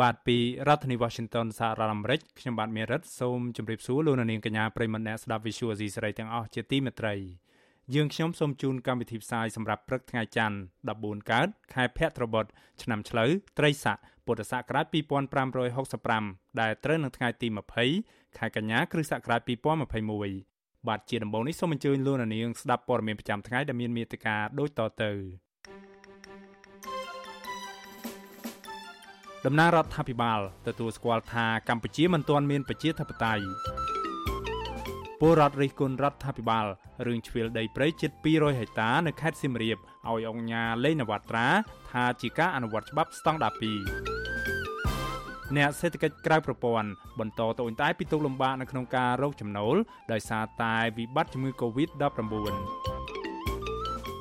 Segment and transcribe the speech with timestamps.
[0.00, 0.38] បាទពី
[0.68, 7.14] រដ្ឋធានី Washington សហរដ្ឋអាមេរិកខ្ញុំបាទមេរិតសូមជម្រាបសួរលោកអ្នកនាងកញ្ញាប្រិយមិត្តអ្នកស្ដាប់ Visual Asia សេរីទាំងអស់ជាទីមេត្រី
[7.94, 10.58] យើងខ្ញុំសូមជូនកម្មវិធីផ្សាយសម្រាប់ព្រឹកថ្ងៃច័ន្ទ
[10.94, 12.46] 14កើតខែភទ្របទ
[12.82, 14.86] ឆ្នាំឆ្លូវត្រីស័កពុទ្ធសករាជ
[15.72, 17.48] 2565ដែលត្រូវនៅថ្ងៃទី
[17.92, 19.40] 20ខែកញ្ញាគ្រិស្តសករាជ
[20.14, 25.47] 2021បាទជាដំបូងនេះសូមអញ្ជើញលោកនាងស្ដាប់ព័ត៌មានប្រចាំថ្ងៃដែលមានមេត្តាដូចតទៅ
[29.50, 33.44] ដំណើររដ្ឋាភិបាលទទួលស្គាល់ថាកម្ពុជាមិនទាន់មានប្រជាធិបតេយ្យ
[35.20, 36.66] ពលរដ្ឋរិះគន់រដ្ឋាភិបាល
[37.06, 41.48] រឿងជ្រៀលដីព្រៃជិត200ហិកតានៅខេត្តសៀមរាបឲ្យអង្គការលេងនវត្រា
[41.90, 43.52] ថាជាការអនុវត្តច្បាប់ស្តង់ដារ
[44.38, 46.88] 2អ្នកសេដ្ឋកិច្ចក្រៅប្រព័ន្ធ
[47.20, 49.76] បន្តត្អូញត្អែពីទុកលំបាកនៅក្នុងការរកចំណូល
[50.12, 52.22] ដោយសារតែវិបត្តិជំងឺ Covid-19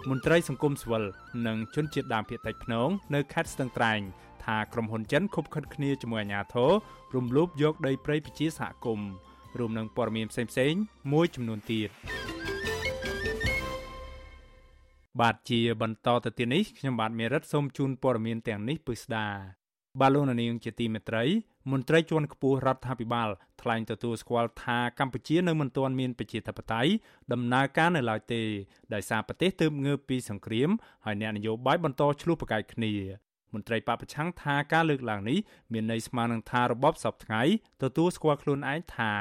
[0.09, 1.03] មន្ត្រីសង្គមស៊ីវិល
[1.47, 4.01] និងជនជាតិដើមភាគតិចភ្នងនៅខេត្តស្ទឹងត្រែង
[4.47, 6.71] ថាក្រុមហ៊ុនចិនខុបខិតគ្នាជាមួយអាជ្ញាធរ
[7.15, 9.09] រំលោភយកដីព្រៃប្រជាសហគមន៍
[9.59, 10.81] រួមនឹងព័ត៌មានផ្សេងៗ
[11.13, 11.89] មួយចំនួនទៀត
[15.21, 19.27] បាទជាបន្តទៅទៀតនេះខ្ញុំបាទមេរិតសូមជូនព័ត៌មានទាំងនេះពិស្ដា
[19.99, 21.23] បាទលោកនាងជាទីមេត្រី
[21.71, 23.29] មន្ត្រីជាន់ខ្ពស់រដ្ឋាភិបាល
[23.61, 26.91] ថ្លែងទទួលស្គាល់ថាកម្ពុជានៅមិនទាន់មានប្រជាធិបតេយ្យ
[27.31, 28.41] ដំណើរការនៅឡើយទេ
[28.93, 30.69] ដោយសារប្រទេសទើបងើបពីសង្គ្រាម
[31.05, 32.93] ហើយអ្នកនយោបាយបន្តឆ្លោះប្រកែកគ្នា
[33.53, 35.37] មន្ត្រីបពប្រឆាំងថាការលើកឡើងនេះ
[35.73, 37.41] មានន័យស្មើនឹងថារបបសពថ្ងៃ
[37.83, 39.11] ទទួលស្គាល់ខ្លួនឯងថា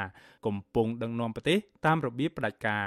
[0.47, 2.87] កំពុងដឹកនាំប្រទេសតាមរបៀបផ្ដាច់ការ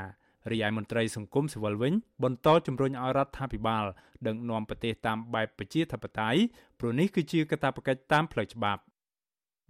[0.51, 3.85] រីឯមន្ត្រីសង្គមស៊ីវិលវិញ បន្តជំរុញឲ្យរដ្ឋាភិបាល
[4.27, 6.39] ដឹកនាំប្រទេសតាមបែបប្រជាធិបតេយ្យ
[6.79, 8.81] ព្រោះនេះគឺជាកាតព្វកិច្ចតាមផ្លូវច្បាប់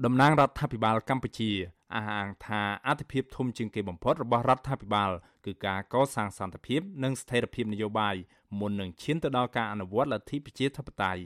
[0.06, 1.51] តំណាងរដ្ឋាភិបាលកម្ពុជា
[1.96, 5.12] អះអាងថាអធិភាពធំជាងគេបំផុតរបស់រដ្ឋាភិបាល
[5.46, 8.16] គឺការកសាងសន្តិភាព និងស្ថិរភាពនយោបាយ
[8.59, 11.24] មុននឹងឈានទៅដល់ការអនុវត្តលទ្ធិប្រជាធិបតេយ្យ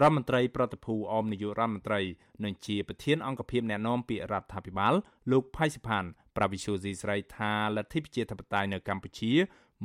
[0.00, 2.00] រដ្ឋមន្ត្រីប្រតិភូអមនាយករដ្ឋមន្ត្រី
[2.44, 4.94] និងជាប្រធានអង្គភិបអ្នកណែនាំពាក្យរដ្ឋាភិបាល
[5.30, 6.04] លោកផៃសិផាន
[6.36, 9.32] ប្រាវិសុយស៊ីស្រីថាលទ្ធិប្រជាធិបតេយ្យនៅកម្ពុជា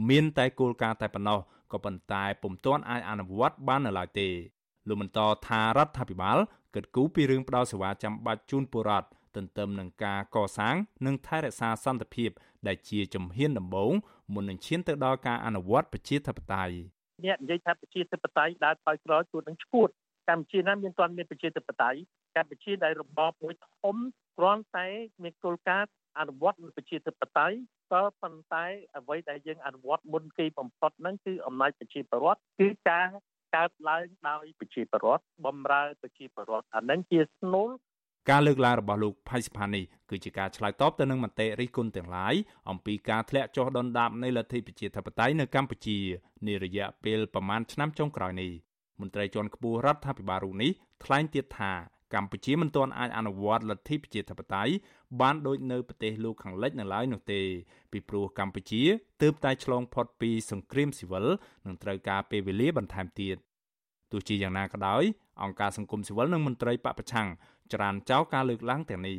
[0.09, 1.39] មានតែគោលការណ៍តែប៉ុណ្ណោះ
[1.71, 4.29] ក៏ប៉ុន្តែពុំទាន់អាចអនុវត្តបាននៅឡើយទេ
[4.87, 6.37] លោកបន្តថារដ្ឋាភិបាល
[6.75, 10.75] គិតគូរពីរឿងផ្ដល់សេវាចាំបាច់ជូនពលរដ្ឋទន្ទឹមនឹងការកសាង
[11.05, 12.29] និងថែរក្សាសន្តិភាព
[12.67, 13.93] ដែលជាជំហានដំបូង
[14.33, 16.75] មុននឹងឈានទៅដល់ការអនុវត្តប្រជាធិបតេយ្យ
[17.25, 19.89] អ្នកនិយាយថាប្រជាធិបតេយ្យដើរថយក្រោយជួននឹងឈួត
[20.29, 21.99] កម្ពុជាណាមានទាន់មានប្រជាធិបតេយ្យ
[22.35, 23.95] កម្ពុជាដែលរបបមួយធំ
[24.37, 24.87] គ្រាន់តែ
[25.23, 27.55] មានគោលការណ៍អនុវត្តប្រជាធិបតេយ្យ
[27.91, 28.65] ក៏ប៉ុន្តែ
[28.97, 33.07] អ្វីដែលយើងអនុវត្តមុនគេបំផុតហ្នឹងគឺអំណាចប្រជាពលរដ្ឋគឺការ
[33.55, 37.69] កើតឡើងដោយប្រជាពលរដ្ឋបំរើប្រជាពលរដ្ឋអានឹងជាស្នូល
[38.31, 42.35] ការលើកឡើងរបស់លោកផៃសិផានីគឺជាការឆ្លើយតបទៅនឹងមតិរិះគន់ទាំងឡាយ
[42.69, 45.97] អំពីការធ្លាក់ចុះដុនដាបនៃលទ្ធិប្រជាធិបតេយ្យនៅកម្ពុជា
[46.47, 48.51] នារយៈពេលប្រមាណឆ្នាំចុងក្រោយនេះ
[49.01, 50.71] មន្ត្រីជាន់ខ្ពស់រដ្ឋាភិបាលរូបនេះ
[51.03, 51.73] ថ្លែងទៀតថា
[52.13, 54.73] កម្ពុជាមិនទាន់អាចអនុវត្តលទ្ធិប្រជាធិបតេយ្យ
[55.21, 57.41] បានដូចនៅប្រទេសលោកខាងលិចនៅឡើយនោះទេ
[57.91, 58.81] ពីព្រោះកម្ពុជា
[59.21, 61.25] ទើបតែឆ្លងផុតពីសង្គ្រាមស៊ីវិល
[61.65, 63.37] និងត្រូវការពេលវេលាបន្ថែមទៀត
[64.11, 65.03] ទោះជាយ៉ាងណាក៏ដោយ
[65.43, 67.27] អង្គការសង្គមស៊ីវិលនិងមន្ត្រីបពប្រឆាំង
[67.73, 69.17] ច្រានចោលការលើកឡើងទាំងនេះ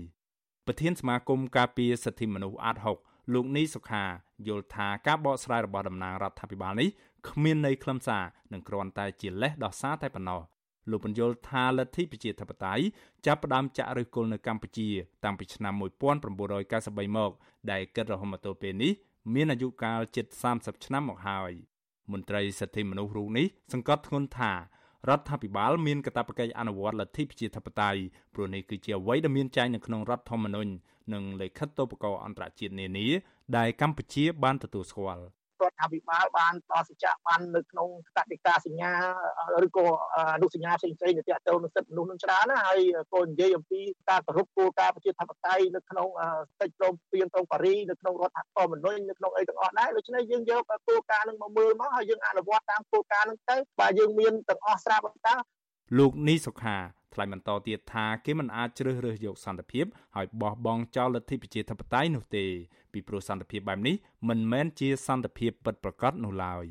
[0.67, 4.05] ប្រធានសមាគមការពារសិទ្ធិមនុស្សអាត6 លោកនីសុខា
[4.47, 6.89] យល់ថាការបកស្រាយរបស់តំណាងរដ្ឋាភិបាលនេះ
[7.29, 10.41] គ្មានន័យខ្លឹមសារនិងគ្រាន់តែជាលេសដោះសារតែប៉ុណ្ណោះ
[10.91, 12.85] លោកបញ្យល់ថាលទ្ធិប្រជាធិបតេយ្យ
[13.27, 14.89] ចាប់ផ្ដើមចាក់ឫសគល់នៅកម្ពុជា
[15.25, 17.31] តាំងពីឆ្នាំ1993មក
[17.71, 18.93] ដែលគិតរហូតមកទល់ពេលនេះ
[19.35, 20.27] មានអាយុកាលជិត
[20.57, 21.53] 30ឆ្នាំមកហើយ
[22.13, 24.53] មន្ត្រីសិទ្ធិមនុស្សរូបនេះសង្កត់ធ្ងន់ថា
[25.09, 28.01] រដ្ឋាភិបាលមានកាតព្វកិច្ចអនុវត្តលទ្ធិប្រជាធិបតេយ្យ
[28.35, 30.71] ព្រោះនេះគឺជាអ្វីដែលមានចែងនៅក្នុងរដ្ឋធម្មនុញ្ញ
[31.13, 33.07] និងលិខិតតូបករអន្តរជាតិនានា
[33.57, 35.25] ដែលកម្ពុជាបានទទួលស្គាល់
[35.65, 38.93] រដ្ឋាភិបាលបានផ្ដល់សច្ចៈបាននៅក្នុងកតិកាសញ្ញា
[39.67, 42.81] ឬក៏អនុសញ្ញាផ្សេងៗទៅទាក់ទងនឹងសិទ្ធិមនុស្សនឹងច្រើនណាហើយ
[43.13, 43.81] ក៏និយាយអំពី
[44.11, 46.09] ការគោរពគោលការណ៍ប្រជាធិបតេយ្យនៅក្នុង
[46.61, 55.35] កិច្ចព្រមព្រៀងក្រុងប៉ារីនៅក្នុងរដ្ឋធម្មនុញ្ញនៅក្នុងអីទាំងអស់ដែរដូច្នេះយើងយកគោលការណ៍នឹងមកមើលមកហើយយើងអនុវត្តតាមគោលការណ៍នឹងទៅបាទយើងមានទាំងអស់ស្រាប់តា
[55.99, 56.77] លោកនីសុខា
[57.15, 59.85] ថ្លែងបន្តទៀតថាគេមិនអាចជ្រើសរើសយកសន្តិភាព
[60.17, 62.45] ហើយបោះបង់ចោលលទ្ធិប្រជាធិបតេយ្យនោះទេ
[62.93, 63.95] ពីព្រោះសន្តិភាពបែបនេះ
[64.29, 66.65] មិនមែនជាសន្តិភាពពិតប្រាកដនោះឡើយ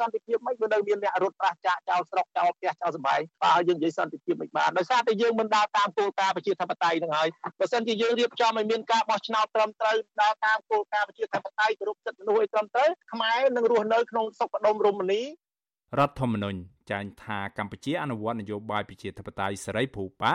[0.00, 7.28] សន្តិភាពមិនក៏នៅមានអ្នករត់ប្រាស់ចាកចោលស្រុកចោលផ្ទះចោលសម្បែងបើយើងនិយាយសន្តិភាពមិនបានដោយសារតែយើងមិនដើរតាមគោលការណ៍ប្រជាធិបតេយ្យនឹងហើយ
[7.58, 20.32] បើសិនជាយើងរៀបចំឲ្យមានការបោះឆ្នោតត្រឹមត្រូវដើរតាមគោលការណ៍ប្រជាធិបតេយ្យគោរពសិទ្ធិមនុស្សឲ្យត្រឹមត្រូវខ្មែរនឹងរស់នៅក្នុងសុខដុមរមនារដ្ឋធម្មនុញ្ញ ចែងថាកម្ពុជាអនុវត្តនយោបាយប្រជាធិបតេយ្យសេរីភូប៉ា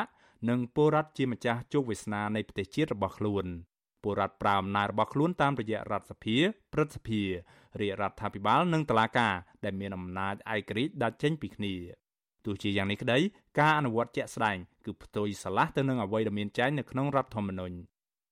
[0.50, 3.46] និងពលរដ្ឋជាម្ចាស់ជោគវាសនានៃប្រទេសជាតិរបស់ខ្លួន
[4.04, 6.38] ពលរដ្ឋប្រើអំណាចរបស់ខ្លួនតាមរយៈរដ្ឋសភា
[6.74, 7.22] ព្រឹទ្ធសភា
[7.82, 9.36] រាជរដ្ឋាភិបាលនិងតុលាការ
[9.66, 11.74] ដែលមានអំណាចឯករាជ្យដាច់ចេញពីគ្នា
[12.46, 13.20] ទោះជាយ៉ាងនេះក្តី
[13.60, 17.76] ការអនុវត្តជាក់ស្ដែងគឺផ្ទុយស្រឡះទៅនឹងអ្វីដែលមានចែងនៅក្នុងរដ្ឋធម្មនុញ្ញ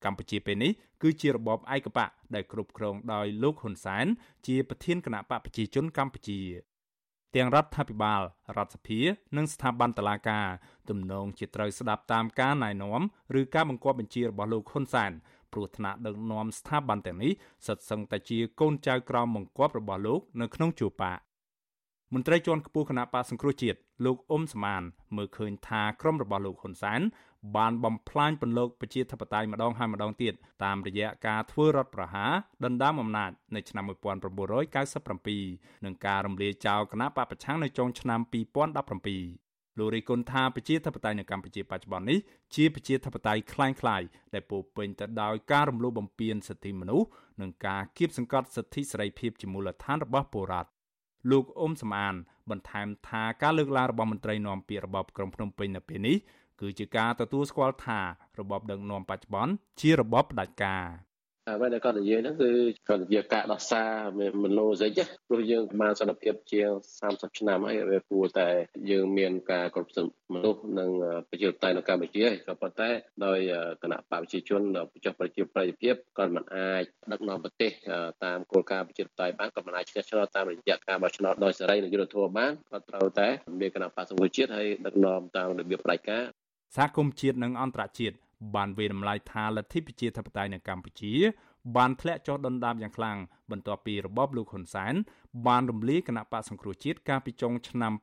[0.04, 0.72] កម្ពុជាពេលនេះ
[1.02, 4.06] គឺជារបបឯកបកដែលគ្រប់គ្រងដោយលោកហ៊ុនសែន
[4.48, 6.40] ជាប្រធានគណៈបកប្រជាជនកម្ពុជា
[7.36, 8.22] ទាំងរដ្ឋាភិបាល
[8.58, 9.00] រដ្ឋសភា
[9.38, 10.48] និងស្ថាប័នតុលាការ
[10.90, 13.02] ទំនងជាត្រូវស្ដាប់តាមការណែនាំ
[13.40, 15.12] ឬការបង្គាប់បញ្ជារបស់លោកហ៊ុនសែន
[15.54, 17.32] ព្រោះថ្នាក់ដឹកនាំស្ថាប័នទាំងនេះ
[17.68, 21.18] សិតសឹងតែជាកូនចៅក្រមបង្គាប់របស់លោកនៅក្នុងជួរបក
[22.14, 24.84] មន្ត្រីជាន់ខ្ពស់គណៈបកសង្គ្រោះជាតិលោកអ៊ុំសមាន
[25.16, 27.02] មើលឃើញថាក្រុមរបស់លោកហ៊ុនសែន
[27.57, 30.35] បានបំផ្លាញពន្លកប្រជាធិបតេយ្យម្ដងហើយម្ដងទៀត
[30.65, 32.33] តាមរយៈការធ្វើរដ្ឋប្រហារ
[32.65, 33.85] ដណ្ដើមអំណាចនៅឆ្នាំ
[34.65, 42.19] 1997និងការរំលាយចោលគណៈបពប្រឆាំងនៅចុងឆ្នាំ2017លោករីគុណថាប្រជាធិបតេយ្យនៅកម្ពុជាបច្ចុប្បន្ននេះ
[42.55, 47.09] ជាប្រជាធិបតេយ្យคล้ายៗដែលពោពេញទៅដោយការរំលោភបំពានសិទ្ធិមនុស្ស
[47.41, 50.71] និងការគៀបសង្កត់សិទ្ធិសេរីភាពជាមូលដ្ឋានរបស់ពលរដ្ឋ
[51.31, 52.15] លោកអ៊ុំសំអាន
[52.51, 56.17] បន្ថែមថាការលើកឡើងរបស់មន្ត្រីនាំពាក្យរបបក្រុងភ្នំពេញនៅពេលនេះ
[56.62, 58.00] គឺជាការទទួលស្គាល់ថា
[58.40, 61.08] របបដឹកនាំបច្ចុប្បន្នជារបបផ្ដាច់ការ
[61.50, 62.52] អ្វីដែលគាត់និយាយហ្នឹងគឺ
[62.88, 63.92] គាត់និយាយការដោះសារ
[64.44, 66.70] មិនឡូសិចព្រោះយើងបានសន្តិភាពជាង
[67.02, 68.50] 30ឆ្នាំហើយវាគួរតែ
[68.92, 70.90] យើងមានការគ្រប់គ្រងមនុស្សនិង
[71.30, 72.90] ប្រជាធិបតេយ្យនៅកម្ពុជាក៏ប៉ុន្តែ
[73.26, 73.40] ដោយ
[73.84, 74.62] គណៈបកប្រជាជន
[75.06, 77.72] ចុះប្រជាប្រិយភាពគាត់មិនអាចដឹកនាំប្រទេស
[78.26, 83.28] តាមគោលការណ៍ប្រជាធិបតេយ្យបានក៏មិនអាចឈ្នះឆ្នោតតាមរយៈការបោះឆ្នោតដោយសេរីនិងយុត្តិធម៌បានគាត់ត្រូវតែ
[83.60, 86.24] មានគណៈបកសង្គមជាតិហើយដឹកនាំតាមរបៀបផ្ដាច់ការ
[86.76, 88.16] សហគមន៍ជាតិនិងអន្តរជាតិ
[88.56, 91.14] បានវាតម្លៃថាលទ្ធិប្រជាធិបតេយ្យនៅកម្ពុជា
[91.76, 93.18] បានធ្លាក់ចុះដុនដាបយ៉ាងខ្លាំង
[93.52, 94.94] បន្ទាប់ពីរបបលោកហ៊ុនសែន
[95.48, 97.94] បានរំលាយគណៈបកសង្គ្រោះជាតិកាលពីចុងឆ្នាំ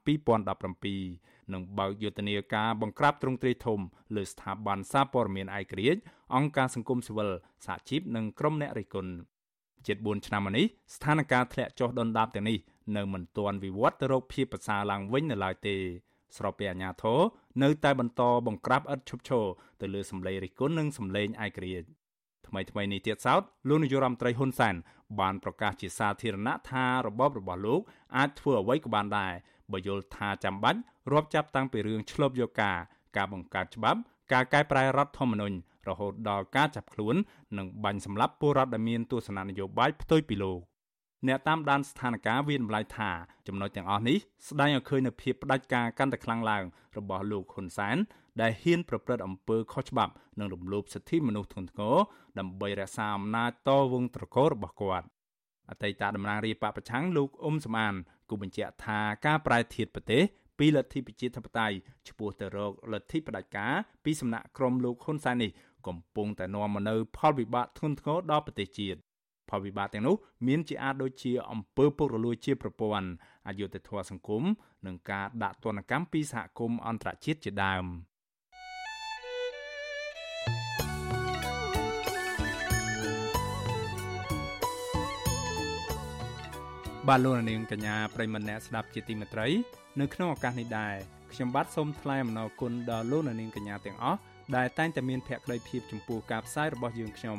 [0.70, 3.80] 2017និងបើកយុទ្ធនាការបង្ក្រាបទ្រង់ទ្រាយធំ
[4.16, 6.00] លើស្ថាប័នសារព័ត៌មានឯករាជ្យ
[6.34, 7.30] អង្គការសង្គមស៊ីវិល
[7.66, 9.12] សហជីពនិងក្រុមអ្នករិះគន់
[9.86, 12.58] ជិត4ឆ្នាំមកនេះស្ថានភាពធ្លាក់ចុះដុនដាបទាំងនេះ
[12.96, 15.76] នៅមិនទាន់វិវត្តទៅរកភាពប្រសើរឡើងវិញនៅឡើយទេ
[16.36, 17.20] ស្របពេលអាញាធរ
[17.62, 19.44] នៅតែបន្តបង្ក្រាបឥតឈប់ឈរ
[19.80, 21.88] ទៅលើសម្លេងរិះគន់និងសម្លេងឯករាជ្យ
[22.46, 24.74] ថ្មីថ្មីនេះទៀតសោតលោកនាយរដ្ឋមន្ត្រីហ៊ុនសែន
[25.20, 27.80] បានប្រកាសជាសាធារណៈថារបបរបស់លោក
[28.16, 29.32] អាចធ្វើអ្វីក៏បានដែរ
[29.72, 30.80] បើយល់ថាចាំបាច់
[31.12, 32.78] រាប់ចាប់តាំងពីរឿងឆ្លប់យកការ
[33.16, 33.98] ការបង្កើតច្បាប់
[34.32, 35.56] ការកែប្រែរដ្ឋធម្មនុញ្ញ
[35.88, 37.14] រហូតដល់ការចាប់ខ្លួន
[37.58, 40.58] និងបាញ់សម្លាប់ពលរដ្ឋដែលមានទស្សនៈនយោបាយផ្ទុយពីលោក
[41.28, 43.10] អ្នកតាមដានស្ថានភាពវាតម្លៃថា
[43.46, 44.18] ចំណុចទាំងអស់នេះ
[44.48, 46.64] ស្ដែងឲ្យឃើញនូវភាពផ្ដាច់ការកាន់តែខ្លាំងឡើង
[46.98, 47.96] របស់លោកហ៊ុនសែន
[48.40, 51.96] ដែលហ៊ានប្រព្រឹត្តអំពើខុសច្បាប់និងរំលោភសិទ្ធិមនុស្សធ្ងន់ធ្ងរ
[52.38, 55.06] ដើម្បីរក្សាអំណាចតវងត្រកូលរបស់គាត់
[55.70, 57.94] អតីតតំណាងរាជបពប្រឆាំងលោកអ៊ុំសំអាន
[58.30, 60.22] គូបញ្ជាក់ថាការប្រែធៀបប្រទេស
[60.58, 61.76] ពីលទ្ធិប្រជាធិបតេយ្យ
[62.08, 63.74] ឆ្ពោះទៅរកលទ្ធិផ្ដាច់ការ
[64.04, 65.50] ពីសំណាក់ក្រុមលោកហ៊ុនសែននេះ
[65.86, 68.98] កំពុងតែនាំមកនូវផលវិបាកធ្ងន់ធ្ងរដល់ប្រទេសជាតិ
[69.50, 73.08] ផលវិបាកទាំងនោះមានជាអាចដូចជាអំពើពុករលួយជាប្រព័ន្ធ
[73.48, 74.42] អយុត្តិធម៌សង្គម
[74.86, 77.86] និងការដាក់ទណ្ឌកម្មពីសហគមន៍អន្តរជាតិជាដើម
[87.08, 89.48] បាទលោកនាងកញ្ញាប្រិមម្នាក់ស្ដាប់ជាទីមេត្រី
[90.00, 90.94] នៅក្នុងឱកាសនេះដែរ
[91.32, 94.18] ខ្ញុំបាទសូមថ្លែងអំណរគុណដល់លោកនាងកញ្ញាទាំងអស់
[94.56, 97.38] ដែលតែងតែមានភក្ដីភាពចំពោះការផ្សាយរបស់យើងខ្ញុំ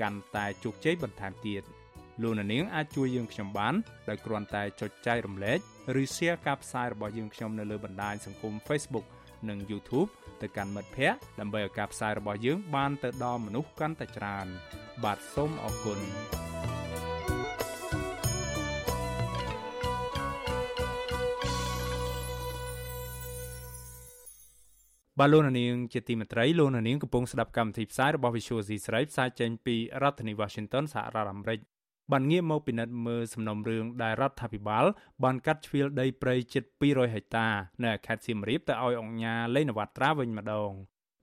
[0.00, 1.62] កាន់តែជោគជ័យបន្ថែមទៀត
[2.22, 3.74] លោកអ្នកនាងអាចជួយយើងខ្ញុំបាន
[4.08, 5.58] ដោយគ្រាន់តែចុចចែករំលែក
[6.00, 9.06] ឬ Share ការផ្សាយរបស់យើងខ្ញុំនៅលើបណ្ដាញសង្គម Facebook
[9.48, 10.08] និង YouTube
[10.42, 14.46] ទៅកាន់មិត្តភ័ក្តិដើម្បីឲ្យការផ្សាយរបស់យើងបានទៅដល់មនុស្សកាន់តែច្រើន
[15.04, 15.98] បាទសូមអរគុណ
[25.20, 31.58] បាទលោកនាងជាទីមេត្រីលោកនាងកំពុងស្ដាប់កម្មវិធីផ្សាយរបស់ Visual C ស្រីផ្សាយចេញពីរដ្ឋធានី Washington សហរដ្ឋអាមេរិក
[32.12, 34.84] បានងាកមកពិនិត្យមើលសំណុំរឿងដែលរដ្ឋាភិបាល
[35.24, 37.48] បានកាត់ជ្រៀលដីព្រៃជិត200ហិកតា
[37.84, 40.70] នៅខេត្តសៀមរាបទៅឲ្យអង្គការលេងនវត្រាវិញម្ដង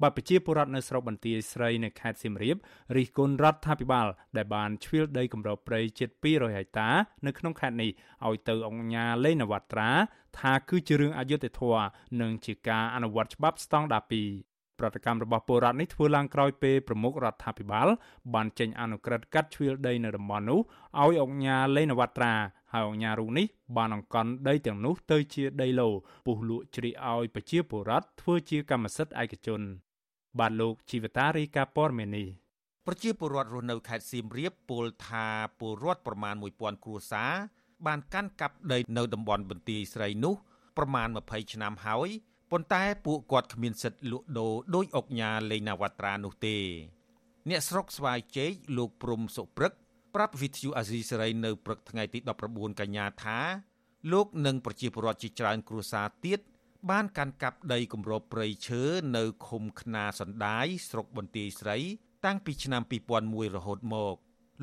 [0.01, 2.57] បាទប្រជាពលរដ្ឋនៅស្រុកបន្ទាយស្រីនៅខេត្តសៀមរាប
[2.97, 6.89] រិះគន់រដ្ឋាភិបាល ដែលបានជ្រៀលដីគម្របព្រៃជិត200ហិកតា
[7.25, 7.89] នៅក្នុងខេត្តនេះ
[8.27, 9.89] ឲ្យទៅអង្គការលេងនវត្រា
[10.39, 11.85] ថាគឺជារឿងអយុត្តិធម៌
[12.21, 17.87] និងជាការអនុវត្តច្បាប់ស្តង់ដារ2ប្រតិកម្មរបស់ពលរដ្ឋនេះធ្វើឡើងក្រោយពេលប្រមុខរដ្ឋាភិបាល
[18.33, 20.59] បានចេញអនុក្រឹត្យកាត់ជ្រៀលដីនៅតំបន់នោះ
[21.01, 22.33] ឲ្យអង្គការលេនវត្រា
[22.73, 23.45] ហើយអង្គការរូនេះ
[23.77, 25.89] បានអង្កត់ដីទាំងនោះទៅជាដីឡូ
[26.25, 29.61] ពុះលក់ជ្រៀកឲ្យប្រជាពលរដ្ឋធ្វើជាកម្មសិទ្ធិឯកជន
[30.39, 32.25] បាទលោកជីវតារីកាព័រមេនី
[32.85, 35.25] ប្រជាពលរដ្ឋរស់នៅខេត្តសៀមរាបពោលថា
[35.59, 37.31] ពលរដ្ឋប្រមាណ1000គ្រួសារ
[37.85, 40.35] បានកាន់កាប់ដីនៅតំបន់បន្ទាយស្រីនោះ
[40.77, 42.09] ប្រមាណ20ឆ្នាំហើយ
[42.51, 46.57] ប៉ុន្តែពួកគាត់គ្មានសិទ្ធិលក់ដូរដោយអុកញ៉ាលេងណាវត្រានោះទេ
[47.49, 49.73] អ្នកស្រុកស្វាយជែកលោកព្រំសុព្រឹក
[50.15, 52.19] ប្រាប់វិទ្យុអាស៊ីសេរីនៅព្រឹកថ្ងៃទី
[52.49, 53.39] 19កញ្ញាថា
[54.11, 56.39] លោកនិងប្រជាពលរដ្ឋជាច្រើនគ្រួសារទៀត
[56.89, 58.81] បានកាន់កាប់ដីគម្របព្រៃឈើ
[59.17, 61.77] នៅឃុំខ្នាសណ្ដាយស្រុកបន្ទាយស្រី
[62.25, 62.81] តាំងពីឆ្នាំ
[63.19, 64.15] 2001រហូតមក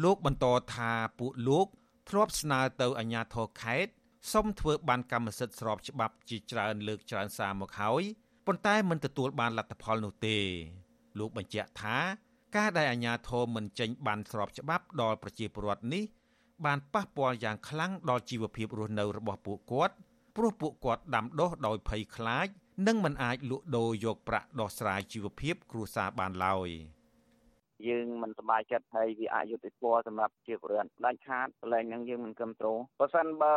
[0.04, 1.66] លោកបន្តថាពួកលោក
[2.08, 3.92] ធ្លាប់ស្នើទៅអាជ្ញាធរខេត្ត
[4.32, 8.02] សុំធ្វើបានកម្មសិទ្ធិស្របច្បាប់ជាច្រើនលើកច្រើនសារមកហើយ
[8.46, 10.38] ប៉ុន្តែមិនទទួលបានលទ្ធផលនោះទេ
[11.18, 11.96] លោកបញ្ជាក់ថា
[12.56, 16.04] ការដែលអាជ្ញាធរមិនចេញបានស្របច្បាប់ដល់ប្រជាពលរដ្ឋនេះ
[16.64, 19.94] បានប៉ះពាល់យ៉ាងខ្លាំងដល់ជីវភាពរស់នៅរបស់ពួកគាត់
[20.38, 22.48] ព្រោះពួកគាត់ដាំដុះដោយភ័យខ្លាច
[22.86, 26.70] និងមិនអាចលក់ដូរយកប្រាក់ដោះស្រាយជីវភាព គ្រួសារបានឡើយ។
[27.88, 33.54] យើងមិនសប្បាយចិត្តហើយវាអយុត្តិធម៌សម្រាប់ជាពលរដ្ឋដាច់ខាតកន្លែងហ្នឹងយើងមិនគ្រប់គ្រងបើសិនបើ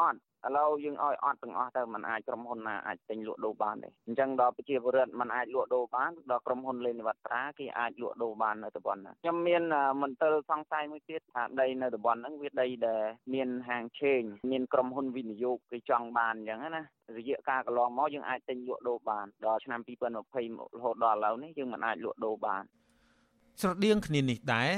[0.00, 9.63] អត់ ឥឡូវយើងឲ្យអត់ទាំងអស់ទៅมันអាចក្រុមហ៊ុនណាអាចទិញលក់ដូរបានទេអញ្ចឹងដល់ប្រជាពលរដ្ឋมันអាចលក់ដូរបានដល់ក្រុមហ៊ុនលេងនិវត្តត្រាគេអាចលក់ដូរបាននៅតំបន់ហ្នឹងខ្ញុំមាន
[10.01, 14.21] មន្ទិលសង្ស័យមួយទៀតថាដីនៅតំបន់ហ្នឹងវាដីដែលមានហាងឆេង
[14.51, 16.83] មានក្រុមហ៊ុនវិនិយោគគេចង់បានអញ្ចឹងណា
[17.17, 22.63] រយៈកាលកន្លងមកយើងអាចទិញលក់ដូរបានដល់ឆ្នាំ2020រហូតដល់ឥឡូវនេះយើងមិនអាចលក់ដូរបាន
[23.61, 24.71] ស្រដៀងគ្នានេះដែរ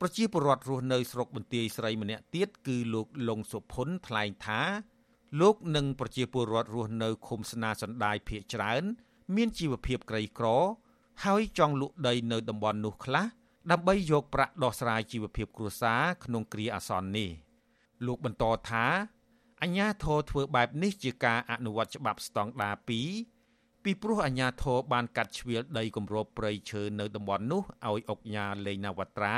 [0.00, 4.60] ប្រជាពលរដ្ឋរស់នៅស្រុកបន្ទាយស្រីម្នាក់ទៀតគឺលោកលងសុផុនថ្លែងថា
[5.40, 8.82] លោកនិងប្រជាពលរដ្ឋរស់នៅឃុំស្នាសណ្ដាយភៀកច្រើន
[9.36, 10.46] មានជីវភាពក្រីក្រ
[11.24, 13.24] ហើយចង់លក់ដីនៅតំបន់នោះខ្លះ
[13.70, 17.30] ដើម្បីយកប្រាក់ដោះស្រាយជីវភាពគ្រួសារក្នុងគ្រាអាសន្ននេះ
[18.06, 18.86] លោកបន្តថា
[19.62, 22.74] អញ្ញាធរធ្វើបែបនេះជាការអនុវត្តច្បាប់ស្តង់ដារ
[23.28, 29.36] 2ពីព្រោះអាជ្ញាធរបានកាត់ជ្រៀលដីគម្របព្រៃឈើនៅតំបន់នោះឲ្យអុកញ៉ាលេងណាវត្រា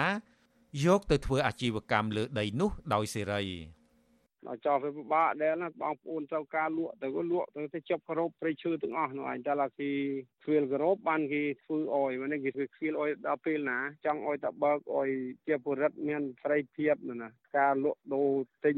[0.84, 3.42] យកទៅធ្វើអាជីវកម្មលើដីនោះដោយសេរី
[4.46, 9.90] ដល់ចោលវាពិបាកដែរណាបងប្អូនត្រូវការលក់ទៅក៏លក់ទៅទៅជប់ក្រោបព្រៃឈើទាំងអស់នោះអញតែឡាគេ
[10.44, 15.08] ខ្វៀលក្រោបបានគេធ្វើអយមកនេះគេធ្វើខ្វៀលអយដល់ពេលណាចង់អយតបើកអយ
[15.46, 18.30] ជាបុរិតមានស្រីភាពណាការលក់ដូរ
[18.64, 18.76] ទិញ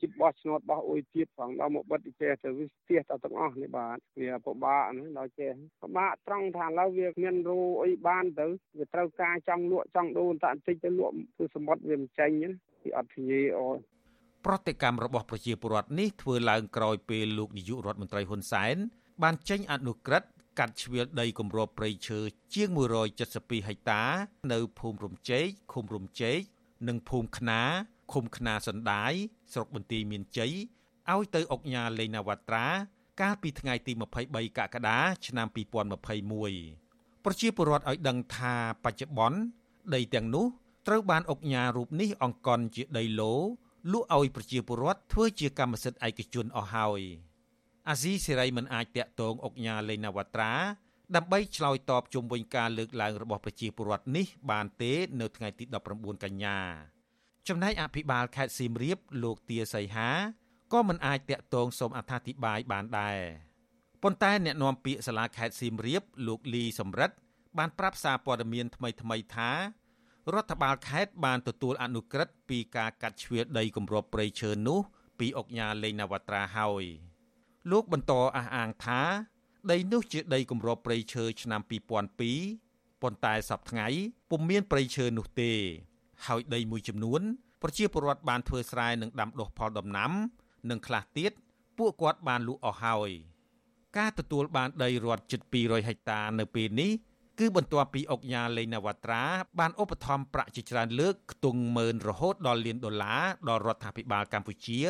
[0.00, 8.46] ជីបោះឆ្នោតបោះអុយទៀតផងដល់មកបិទចេះទៅវាស្ទះទៅទាំងអស់នេះបាទវាពិបាកណាដល់ចេះពិបាកត្រង់ថាឥឡូវវាមានរូអីបានទៅ
[8.78, 12.50] វាត្រូវការចង់លក់ចង់ដូរតាបន្តិចទៅលក់គឺសមុទ្រវាមិនចេញណា
[12.84, 13.82] វាអត់ធានាអត់
[14.46, 18.76] ប្រតិកម្មរបស់ប្រជាពលរដ្ឋនេះធ្វើឡើងក្រោយពេលលោកនាយករដ្ឋមន្ត្រីហ៊ុនសែន
[19.22, 22.20] បានចេញអនុក្រឹត្យកាត់ជ្រៀលដីគម្របព្រៃឈើ
[22.54, 22.68] ជាង
[23.18, 24.02] 172ហិកតា
[24.52, 26.38] នៅភូមិរំជែកឃុំរំជែក
[26.88, 27.62] និងភូមិខ្នា
[28.12, 29.12] ឃុំខ្នាសណ្ដាយ
[29.52, 30.52] ស្រុកបន្ទាយមានជ័យ
[31.12, 32.66] ឲ្យទៅអុកញ៉ាលេងណាវត្រា
[33.20, 33.92] កាលពីថ្ងៃទី
[34.24, 35.46] 23កក្កដាឆ្នាំ
[36.32, 39.38] 2021ប្រជាពលរដ្ឋឲ្យដឹងថាបច្ចុប្បន្ន
[39.94, 40.46] ដីទាំងនោះ
[40.86, 43.34] ត្រូវបានអុកញ៉ារូបនេះអង្គកន់ជាដីឡូ
[43.92, 47.00] លក់ឲ្យប្រជាពលរដ្ឋធ្វើជាកម្មសិទ្ធិឯកជនអស់ហើយ
[47.88, 50.52] អាស៊ីសេរីមិនអាចតាក់ទងអុកញ៉ាលេងណាវត្រា
[51.16, 56.93] ដើម្បីឆ្លើយតបជុំវិញការលើកឡើងរបស់ប្រជាពលរដ្ឋនេះបានទេនៅថ្ងៃទី19កញ្ញា
[57.48, 60.10] ចំណែកអភិបាលខេត្តសៀមរាបលោកទាសីហា
[60.72, 63.18] ក៏មិនអាចតាក់ទងសូមអត្ថាធិប្បាយបានដែរ
[64.02, 67.16] ប៉ុន្តែអ្នកនាំពាក្យសាលាខេត្តសៀមរាបលោកលីសំរិទ្ធ
[67.58, 69.50] បានប្រាប់សារព័ត៌មានថ្មីថ្មីថា
[70.34, 74.80] រដ្ឋបាលខេត្តបានទទួលអនុក្រឹត្យពីការកាត់ជ្រៀលដីគម្របព្រៃឈើនោះ
[75.18, 76.84] ពីអុកញ៉ាលេងនវត្រាហើយ
[77.70, 79.02] លោកបន្តអះអាងថា
[79.70, 83.86] ដីនោះជាដីគម្របព្រៃឈើឆ្នាំ2002ប៉ុន្តែសប្តាហ៍ថ្ងៃ
[84.30, 85.52] ពុំមានព្រៃឈើនោះទេ
[86.26, 87.20] ហើយដីមួយចំនួន
[87.62, 90.10] ប្រជាពលរដ្ឋបានធ្វើស្រែនិងដាំដុះផលដំណាំ
[90.70, 91.32] និងខ្លះទៀត
[91.78, 93.10] ពួកគាត់បានលក់អស់ហើយ
[93.98, 96.92] ការទទួលបានដីរដ្ឋជិត200ហិកតានៅពេលនេះ
[97.38, 99.22] គឺបន្ទាប់ពីអុកញ៉ាលេងនវត្រា
[99.58, 104.80] បានឧបត្ថម្ភប្រាក់ជាច្រើនលើកខ្ទង់ម៉ឺនរហូតដល់លានដុល្លារដល់រដ្ឋាភិបាលកម្ពុជា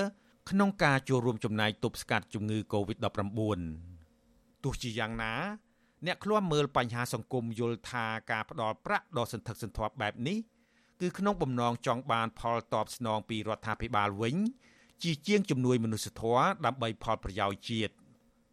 [0.51, 3.41] ក្នុងការចូលរួមចំណែកទប់ស្កាត់ជំងឺ Covid-19
[4.65, 5.35] ទោះជាយ៉ាងណា
[6.07, 10.39] អ្នកឃ្លាំមើលបញ្ហាសង្គមយល់ថាការផ្ដល់ប្រាក់ដ៏សន្ធឹកសន្ធាប់បែបនេះ
[11.01, 14.37] គឺក្នុងបំណងចង់បានផលតបស្នងពីរដ្ឋាភិបាលវិញ
[15.03, 17.93] ជាជាងជំនួយមនុស្សធម៌ដើម្បីផលប្រយោជន៍ជាតិ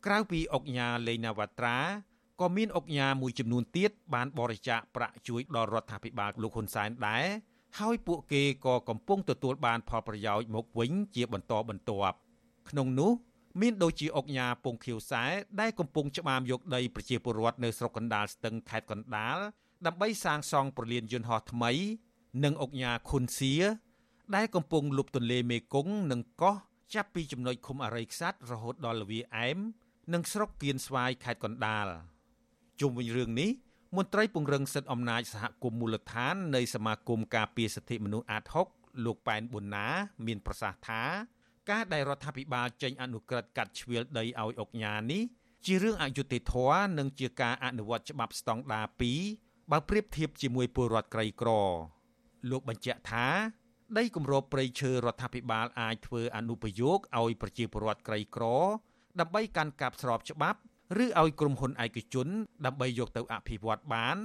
[0.05, 1.77] ក្រៅពីអុកញ៉ាលេណាវ៉ាត្រា
[2.41, 7.25] ក៏មានអុកញ៉ាមួយចំនួនទៀតបានបរិច្ចាគប្រាក់ជួយដល់រដ្ឋាភិបាលលោកហ៊ុនសែនដែរ
[7.79, 12.15] ហើយពួកគេក៏កំពុងទទួលបានផលប្រយោជន៍មកវិញជាបន្តបន្ទាប់
[12.69, 13.11] ក្នុងនោះ
[13.61, 15.23] មានដូចជាអុកញ៉ាពងខៀវសែ
[15.61, 19.37] ដែលកំពុងច្បាមយកដីប្រជាពលរដ្ឋនៅស្រុកកណ្ដាលស្ទឹងខេត្តកណ្ដាល
[19.85, 21.71] ដើម្បីសាងសង់ប្រលានយន្តហោះថ្មី
[22.43, 23.53] និងអុកញ៉ាខុនសៀ
[24.35, 26.55] ដែលកំពុងលុបទន្លេមេគង្គនិងកោះ
[26.93, 29.57] ចាប់ពីចំណុចឃុំអរិយខ្សាត់រហូតដល់លវាអែម
[30.13, 31.87] និងស្រុកគៀនស្វាយខេត្តកណ្ដាល
[32.79, 33.51] ជុំវិញរឿងនេះ
[33.97, 39.87] មន្ត្រីពង្រឹងសិទ្ធិអំណាចសហគមន៍មូលដ្ឋាននៃសមាគមការពារសិទ្ធិមនុស្សអាត6លោកប៉ែនប៊ុនណា
[40.25, 41.03] មានប្រសាសន៍ថា
[41.69, 45.23] ការដែលរដ្ឋាភិបាលចេញអនុក្រឹត្យកាត់ជ្រៀលដីឲ្យអុកញ៉ានេះ
[45.65, 48.85] ជារឿងអយុត្តិធម៌និងជាការអនុវត្តច្បាប់ស្តង់ដារ
[49.29, 51.49] 2បើប្រៀបធៀបជាមួយពលរដ្ឋក្រីក្រ
[52.49, 53.27] លោកបញ្ជាក់ថា
[53.97, 58.45] ដីគម្របព្រៃឈើរដ្ឋាភិបាលអាចធ្វើអនុប្រយោគឲ្យប្រជាពលរដ្ឋក្រីក្រ
[59.19, 60.59] ដើម្បីកាន់កាប់ស្របច្បាប់
[61.03, 62.27] ឬឲ្យក្រុមហ៊ុនឯកជន
[62.65, 64.17] ដើម្បីយកទៅអភិវឌ្ឍបាន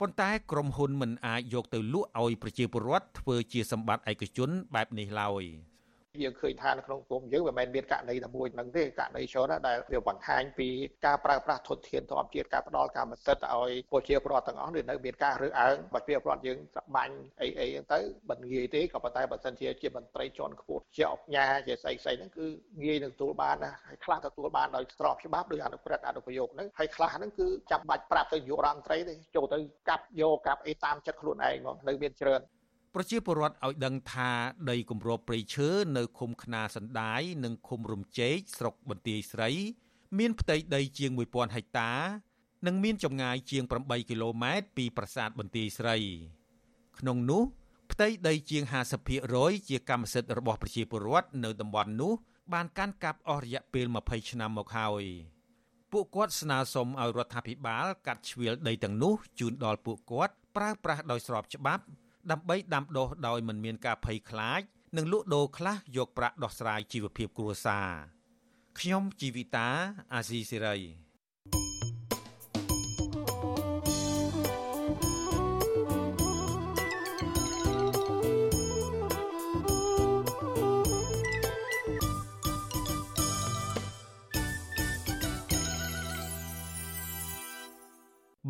[0.00, 5.44] ប៉ុន្តែក្រុមហ៊ុនមិនអាចយកទៅលក់ឲ្យប្រជាពលរដ្ឋធ្វើជាសម្បត្តិឯកជនបែបនេះឡើយ។
[6.20, 10.68] យើងឃើញថានៅក្នុងសង្គមយើងមិនមែនមានករណីតែមួយហ្នឹងទេករណីច្រើនដែលវាបង្ហាញពី
[11.06, 17.98] ការប្រើប្រាស់ធនធានធម្មជាតិការផ្ដល់កម្មសិទ្ធិឲ្យប្រជាពលរដ្ឋទាំងអស់នៅមានការរើសអើងប្រជាពលរដ្ឋយើងសបាញ់អីអីហ្នឹងទៅ
[18.30, 22.46] មិនងាយទេក៏ប៉ុន្តែបើសិនជាជាមន្ត្រីជាន់ខ្ពស់ជាអញ្ញាជាស្អីស្អីហ្នឹងគឺ
[22.82, 32.42] ងាយនឹងទទួលបានណាហើយខ្លះទទួលបានដោយស្របច្បាប់ដោយអនុក្រឹត្យអនុប្រយោគហ្នឹងហើយខ្លះហ្នឹងគឺចាំបាច់ប្រាប់ទៅយុរដ្ឋមន្ត្រីទេចូលទៅកាប់យកកាប់អីតាមចិត្តខ្លួនឯងហ្មងនៅមានច្រើន
[32.94, 34.30] ប្រជាពលរដ្ឋឲ្យដឹងថា
[34.70, 39.50] ដីគម្របព្រៃឈើនៅឃុំខ្នាសណ្ដាយនិងឃុំរំជែកស្រុកបន្ទាយស្រី
[40.18, 41.92] មានផ្ទៃដីជាង1000ហិកតា
[42.66, 45.96] និងមានចម្ងាយជាង8គីឡូម៉ែត្រពីប្រាសាទបន្ទាយស្រី
[46.98, 47.42] ក្នុងនោះ
[47.92, 48.64] ផ្ទៃដីជាង
[49.16, 52.12] 50%ជាកម្មសិទ្ធិរបស់ប្រជាពលរដ្ឋនៅតំបន់នោះ
[52.52, 55.04] បានកាន់កាប់អស់រយៈពេល20ឆ្នាំមកហើយ
[55.92, 61.84] ពួកគាត់ស្នើសុំឲ្យរដ្ឋាភិបាលកាត់ជ្រៀលដីទាំងនោះជូនដល់ពួកគាត់ប្រើប្រាស់ដោយស្របច្បាប់
[62.30, 64.62] ដើម្បីដាំដុះដោយមិនមានការភ័យខ្លាច
[64.96, 67.90] និងលក់ដូរខ្លះយកប្រាក់ដោះស្រាយជីវភាពគ្រួសារ
[68.78, 69.68] ខ្ញុំជីវិតា
[70.14, 70.76] អាស៊ីសេរី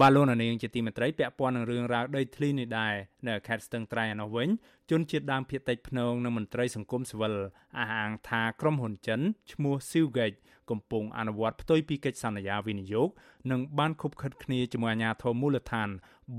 [0.00, 2.94] បាទលោកនាងជាទីមេត្រីពាក់ព័ន្ធនឹងរឿងរ៉ាវដីធ្លីនេះដែរ
[3.28, 4.48] នៅខេត្តស្ទឹងត្រែងឯនោះវិញ
[4.90, 7.34] ជនជាតិដើមភាគតិចភ្នងនិងមន្ត្រីសង្គមស៊ីវិល
[7.78, 9.20] អះអាងថាក្រុមហ៊ុនចិន
[9.52, 10.38] ឈ្មោះ Silgate
[10.70, 13.08] កំពុងអនុវត្តផ្ទុយពីកិច្ចសន្យាវិនិយោគ
[13.50, 15.88] និងបានខុបខិតគ្នាជាមួយអាជ្ញាធរមូលដ្ឋាន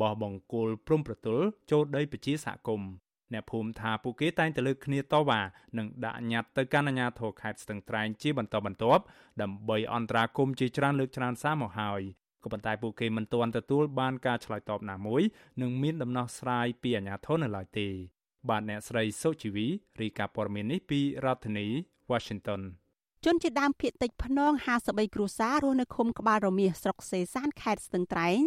[0.01, 2.89] បោះបង្គោលព្រំប្រទល់ចូលដីប្រជាសហគមន៍
[3.33, 5.41] អ្នកភូមិថាពួកគេតែងតែលើកគ្នាតវ៉ា
[5.77, 9.03] និងដាក់ញត្តិទៅកាន់អាជ្ញាធរខេត្តស្ទឹងត្រែងជាបន្តបន្ទាប់
[9.41, 12.03] ដើម្បីអន្តរាគមន៍ជាច្រើនលើកច្រើនសារមកហើយ
[12.43, 15.21] ក៏ប៉ុន្តែពួកគេមិនទាន់ទទួលបានការឆ្លើយតបណាមួយ
[15.61, 17.87] និងមានដំណោះស្រាយពីអាជ្ញាធរនៅឡើយទេ
[18.49, 19.67] បាទអ្នកស្រីសុជីវី
[20.01, 21.67] រីកាព័រមីននេះពីរដ្ឋធានី
[22.11, 22.61] Washington
[23.25, 24.51] ជនជាដើមភៀតតិចភ្នង
[24.83, 28.39] 53គ្រួសាររស់នៅឃុំក្បាលរមៀសស្រុកសេសានខេត្តស្ទឹងត្រែង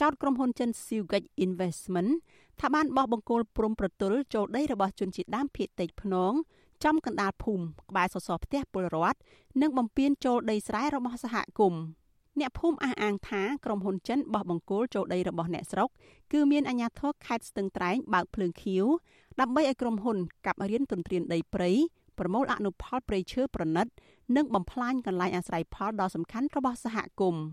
[0.00, 2.10] ចោតក្រុមហ៊ុនចិន Silgate Investment
[2.60, 6.32] ថាបានបោះបង្គោលព្រំប្រទល់ចូលដីរបស់ជនជាដើមភៀតតិចភ្នង
[6.84, 9.18] ចំកណ្ដាលភូមិក្បែរសសរផ្ទះពលរដ្ឋ
[9.62, 11.82] និងបំពេញចូលដីស្រែរបស់សហគមន៍
[12.40, 15.88] អ្នកភូមិអះអាងថាក្រុមហ៊ុនចិនបោះបង្គោលចូលដីរបស់អ្នកស្រុក
[16.32, 18.84] គឺមានអាជ្ញាធរខេត្តស្ទឹងត្រែងបើកភ្លើងខៀវ
[19.40, 21.70] ដើម្បីឲ្យក្រុមហ៊ុនកាប់រៀនទន្ទ្រានដីព្រៃ
[22.18, 23.86] ប្រមូលអនុផលព្រៃឈើប្រណិត
[24.36, 27.44] និងបំផ្លាញកន្លែងអាស្រ័យផលដ៏សំខាន់របស់សហគមន៍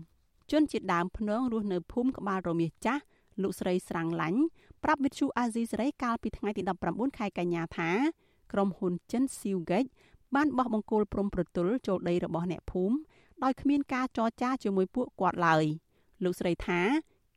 [0.50, 3.02] ជនជាដើមភ្នងរស់នៅភូមិក្បាលរមៀសចាស់
[3.42, 4.40] លោកស្រីស្រាំងឡាញ់
[4.84, 7.90] ប្រាប់វិទ្យុអាស៊ីសេរីកាលពីថ្ងៃទី19ខែកញ្ញាថា
[8.52, 9.84] ក្រុមហ៊ុនចិនស៊ីវហ្គេច
[10.34, 12.96] បានបោះបង្គោលព្រំប្រទល់ចូលដីរបស់អ្នកភូមិ
[13.42, 15.64] ដោយគ្មានការចរចាជាមួយពួកគាត់ឡើយ
[16.24, 16.80] លោកស្រីថា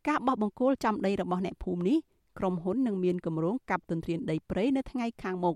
[0.08, 1.98] ការបោះបង្គោលចំដីរបស់អ្នកភូមិនេះ
[2.40, 5.56] ក្រុមហ៊ុននឹងមានគម្រោងកាប់ទន្ទ្រានដីព្រៃនៅថ្ងៃខាងមុខ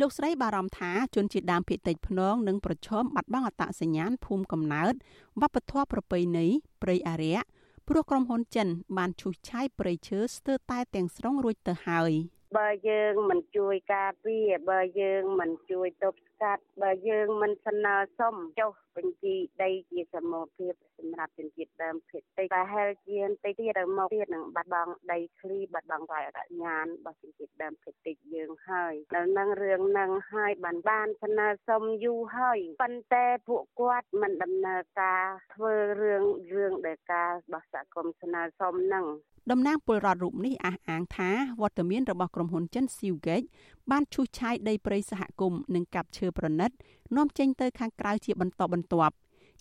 [0.00, 4.94] លោកស្រីបារម្ភថាជនជាតិដើមភាគតិចភ្នងនឹងប្រឈមបាត់បង់អត្តសញ្ញាណភូមិកំណើត
[5.40, 6.46] វប្បធម៌ប្រពៃណី
[6.82, 7.46] ព្រៃអារក្ស
[7.88, 12.12] ព្រោះក្រុមហ៊ុនចិនបានឈូសឆាយព្រៃឈើស្ទើរតែទាំងស្រុងរួចទៅហើយ
[12.56, 39.06] បើយើងមិនជួយការពារបើយើងមិនជួយទប់ស្ស្កាត់បើយើងមិនស្នើសុំចុះ បញ្ជីដីជាសមូហភាពសម្រាប់ជនជាតិដើមភាគតិចតែហេលជានតិចទៀតទៅមកទៀតនឹងបាត់បង់ដីឃ្លីបាត់បង់កាយអត្តសញ្ញាណរបស់ជនជាតិដើមភាគតិចយើងហើយដល់នឹងរឿងនឹងហើយបានបានស្នើសុំយូរហើយប៉ុន្តែពួកគាត់មិនដំណើរការធ្វើរឿងរឿងដែលការរបស់សហគមន៍ស្នើសុំនឹង
[39.50, 41.30] តំណាងពលរដ្ឋរូបនេះអះអាងថា
[41.62, 43.46] វត្តមានរបស់ក្រុមហ៊ុនចិន Seagate
[43.90, 46.70] បានឈូសឆាយដីព្រៃសហគមន៍និងកាប់ឈើប្រណិត
[47.16, 49.14] នាំចេញទៅខាងក្រៅជាបន្តបន្ទាប់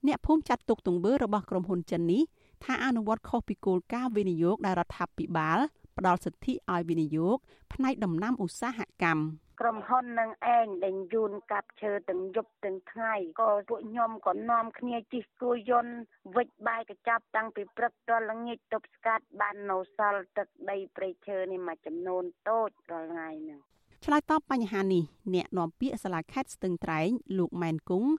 [0.08, 2.22] អ្នកភូមិចាត់ទុកទង្វើរបស់ក្រុមហ៊ុនចិននេះ
[2.64, 5.60] ថាអនុវត្តខុសពីគោលការណ៍វិនិយោគដែលរដ្ឋាភិបាល
[5.98, 7.38] ផ្ដល់សិទ្ធិឲ្យវិនិយោគ
[7.74, 9.24] ផ្នែកដំណាំឧស្សាហកម្ម
[9.62, 15.96] ក្រុមហ៊ុននឹងឯងដែលយួនកាប់ឈើទាំងយប់ទាំងថ្ងៃក៏ពួកខ្ញុំក៏នាំគ្នាជិះគួយយន្ត
[16.36, 23.62] វិចបាយកញ្ចប់តាំងពីព្រឹកដល់ល្ងាចទប់ស្កាត់បាននៅសល់ទឹកដីព្រៃឈើនេះមួយចំនួនតូចរាល់ថ្ងៃហ្នឹង
[24.08, 28.10] ឆ្លើយតបបញ្ហានេះអ្នកនាំពាក្យសាលាខេត្តស្ទឹងត្រែងលោកម៉ែនគង់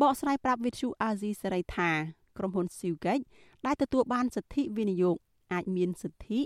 [0.00, 1.90] បកស្រាយប្រាប់វិទ្យុអាស៊ីសេរីថា
[2.38, 3.24] ក្រុមហ៊ុន Silgate
[3.66, 5.16] ដែលទទួលបានសិទ្ធិវិនិយោគ
[5.52, 6.40] អាចមានសិទ្ធិ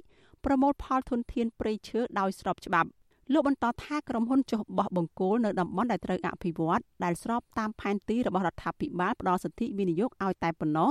[0.44, 2.88] ប្រមូលផលធនធានព្រៃឈើដោយស្របច្បាប់
[3.32, 10.90] លោកបន្តថាក្រុមហ៊ុនចុះបោះបង្គោលនៅតំបន់ដែលត្រូវអភិវឌ្ឍដែលស្របតាមផែនទីរបស់រដ្ឋាភិបាលផ្ដល់សិទ្ធិវិនិយោគឲ្យតែប៉ុណ្ណោះ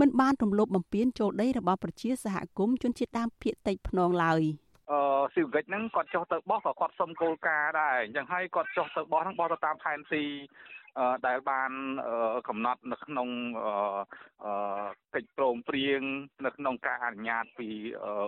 [0.00, 4.42] មិនបានរំលោភបំពានចូលដីរបស់ប្រជាសហគមន៍ជនជាតិដើមភាគតិចភ្នងឡើយ
[4.90, 4.98] អឺ
[5.34, 10.22] ស៊ីវិកិច្ចហ្នឹងគាត់ចុះទៅបោះក៏គាត់សុំគោលការណ៍ដែរអញ្ចឹងហើយគាត់ចុះទៅបោះហ្នឹងបោះទៅតាមផែនទី
[11.26, 11.70] ដែលបាន
[12.48, 13.28] កំណត់នៅក្នុង
[15.14, 16.00] កិច្ចព្រមព្រៀង
[16.46, 17.68] នៅក្នុងការអនុញ្ញាតពី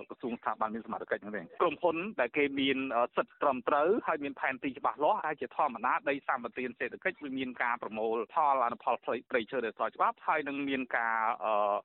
[0.09, 2.79] ក្រសួងស្ថាប័នមានសមត្ថកិច្ចហ្នឹងទេក្រុមហ៊ុនដែលគេមាន
[3.17, 8.95] សិទ្ធិត្រឹមត្រូវហើយមានផែនទីច្បាស់លាស់ហើយជាធម្មតាដីសម្បត្តិសេដ្ឋកិច្ចវាមានការប្រមូលផលអនុផល
[9.31, 11.19] ព្រៃឈើដែលស្របច្បាប់ហើយនឹងមានការ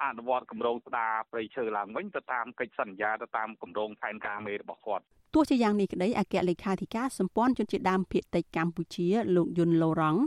[0.05, 10.21] អនុវត្តគម្រោងស្ដារព្រៃឈើឡើងវិញទៅតាមកិច្ចសន្យាទៅតាមគម្រោងផែនការមេរបស់គាត់ទោះជាយ៉ាងនេះក្តីអគ្គលេខាធិការសម្ព័ន្ធជនជាតិដើមភាគតិចកម្ពុជាលោកយុនឡូរ៉ង់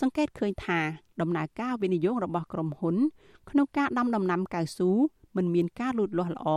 [0.00, 0.80] សង្កេតឃើញថា
[1.20, 2.96] ដំណើរការវិនិយោគរបស់ក្រុមហ៊ុន
[3.50, 4.90] ក្នុងការដាំដំណាំកៅស៊ូ
[5.36, 6.48] មិនមានការលូតលាស់ល្អ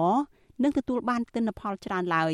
[0.63, 2.34] និងទទួលបានទិន្នផលច្រើនឡើយ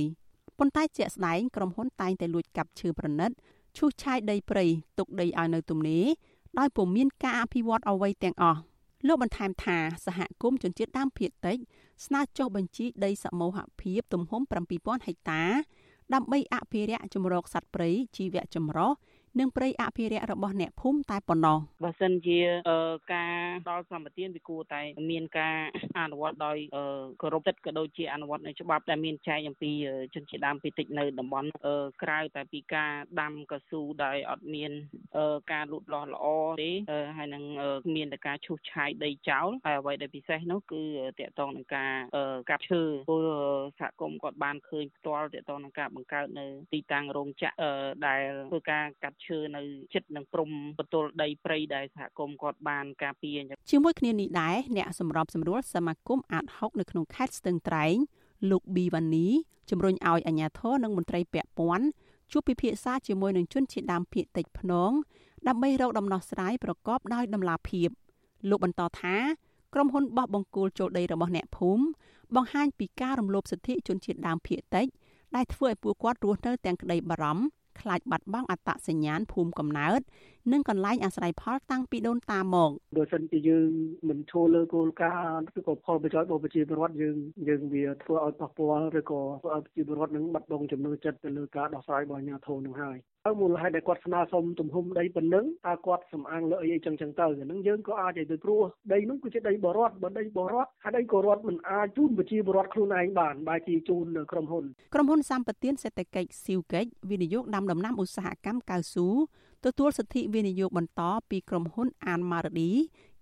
[0.57, 3.31] ប៉ុន្តែជាក់ស្ដែងក្រុមហ៊ុនតែងតែលួចកាប់ឈើប្រណិត
[3.77, 4.65] ឈូសឆាយដីព្រៃ
[4.97, 6.05] ទុកដីឲ្យនៅទំនេរ
[6.59, 8.59] ដោយពុំមានការអភិវឌ្ឍអ្វីទាំងអស់
[9.07, 11.57] លោកបន្ថែមថាសហគមន៍ជនជាតិដើមភាគតិច
[12.05, 14.41] ស្នើចុះបញ្ជីដីសមូហភាពទំហំ
[14.73, 15.43] 7000ហិកតា
[16.13, 18.91] ដើម្បីអភិរក្សជំរកសត្វព្រៃជីវៈចម្រុះ
[19.39, 22.39] និងព្រៃអភិរក្សរបស់អ្នកភូមិតែប៉ុណ្ណោះបើសិនជា
[23.13, 23.35] ការ
[23.69, 25.57] ដល់សម្បទានវាគួរតែមានការ
[25.97, 26.57] អនុវត្តដោយ
[27.21, 29.71] គោរពទឹកក៏ដូចជាអនុវត្តនៅច្បាប់ដែលមានចែងអំពី
[30.15, 31.49] ជនជាតិដើមភាគតិចនៅតំបន់
[32.03, 32.91] ក្រៅតែពីការ
[33.21, 34.71] ដាំកស៊ូដោយអត់មាន
[35.51, 36.25] ការលូតលាស់ល្អ
[36.63, 36.71] ទេ
[37.17, 37.43] ហើយនឹង
[37.95, 40.83] មានតែការឈូសឆាយដីចោលហើយអ្វីដែលពិសេសនោះគឺ
[41.19, 41.93] តកតងនឹងការ
[42.49, 43.27] កាប់ឈើពល
[43.79, 47.65] សហគមន៍គាត់បានឃើញផ្ទាល់តកតងនឹងការបង្កើតនៅទីតាំងរោងចក្រ
[48.07, 49.61] ដែលធ្វើការកាប់ឈើនៅ
[49.93, 53.37] ចិត្តនឹងព្រំបន្ទល់ដីព្រៃដែលសហគមន៍គាត់បានការពារ
[53.71, 57.95] ជាមួយគ្នានេះដែរអ្នកសម្របសម្រួលសមាគមអាត6នៅក្នុងខេត្តស្ទឹងត្រែង
[58.51, 59.27] លោកប៊ីវ៉ានី
[59.69, 61.85] ជំរុញឲ្យអាជ្ញាធរនិងមន្ត្រីពាក់ព័ន្ធ
[62.31, 64.91] ជួបពិភាក្សាជាមួយនឹងជនជាតិដើមភាគតិចភ្នង
[65.47, 67.89] ដើម្បីរកដំណោះស្រាយប្រកបដោយតម្លាភាព
[68.49, 69.15] លោកបន្តថា
[69.73, 71.83] ក្រុមហ៊ុនបោះបង្គោលចូលដីរបស់អ្នកភូមិ
[72.35, 74.87] បង្ហាញពីការរំលោភសិទ្ធិជនជាតិដើមភាគតិច
[75.35, 77.43] ដែលធ្វើឲ្យពួកគាត់រស់នៅទាំងក្តីបារម្ភ
[77.79, 80.01] ខ្លាចបាត់បង់អត្តសញ្ញាណភូមិកំណើត
[80.51, 83.69] និងកន្លែងអាស្រ័យផលតាំងពីដូនតាមកបើសិនជាយើង
[84.09, 87.15] មិនឈលលើគោលការណ៍ឬក៏ផលប្រយោជន៍របស់ប្រជាពលរដ្ឋយើង
[87.47, 98.61] យើងវាធ្វើឲ្យប៉ះពាល់ឬក៏ធ្វើឲ្យប្រជាពលរដ្ឋនឹងបាត់បង់ចំណូលចិត្តទៅលើការដោះស្រាយរបស់អាជ្ញាធរនឹងហើយហើយមូលហេតុដែលគាត់ស្នើសុំទំហំដីប៉ុណ្ណឹងតើគាត់សំអាងលើអីអីចឹងចឹងទៅអាហ្នឹងយើងក៏អាចឲ្យទៅព្រោះ
[98.93, 109.07] ដីនោះគឺជាដីបរដ្ឋបើដីបរដ្ឋហើយដីក៏រដ្ឋមិនអាចជូនប្រជាពលរដ្ឋខ្លួនឯងបានបែរជាជូនក្រុមហ៊ុនក្រុមហ៊ុនសម្បត្តិសេដ្ឋកិច្ចស៊ីវកិច្ចវិនិយោគដាំដំណាំឧស្សាហកម្មកៅស៊ូ
[109.65, 112.71] ទទួលសិទ្ធិវិនិយោគបន្តពីក្រុមហ៊ុនអានម៉ារឌី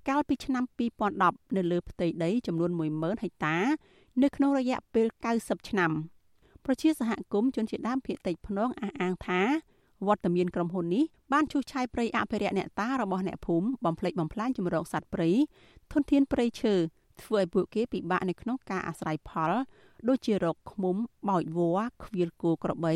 [0.10, 0.63] កាលពីឆ្នាំ
[1.10, 3.58] 2010នៅលើផ្ទៃដីចំនួន10000ហិកតា
[4.23, 5.91] នៅក្នុងរយៈពេល90ឆ្នាំ
[6.65, 9.41] ប្រជាសហគមន៍ជនជាតិដើមភាគតិចភ្នងអះអាងថា
[10.08, 15.30] វត្តមានក្រុមហ៊ុននេះបានឈូសឆាយព្រៃអភិរក្សអ្នកតារបស់អ្នកភូមិបំផ្លិចបំផ្លាញជំរកសត្វព្រៃ
[15.91, 16.73] ធនធានព្រៃឈើ
[17.21, 19.51] ធ្វើឲ្យពួកគេពិបាកនៅក្នុងការអាស្រ័យផល
[20.08, 20.95] ដូចជារកឃ្មុំ
[21.30, 22.95] បោចវល្លិខ្វៀលគោក្របី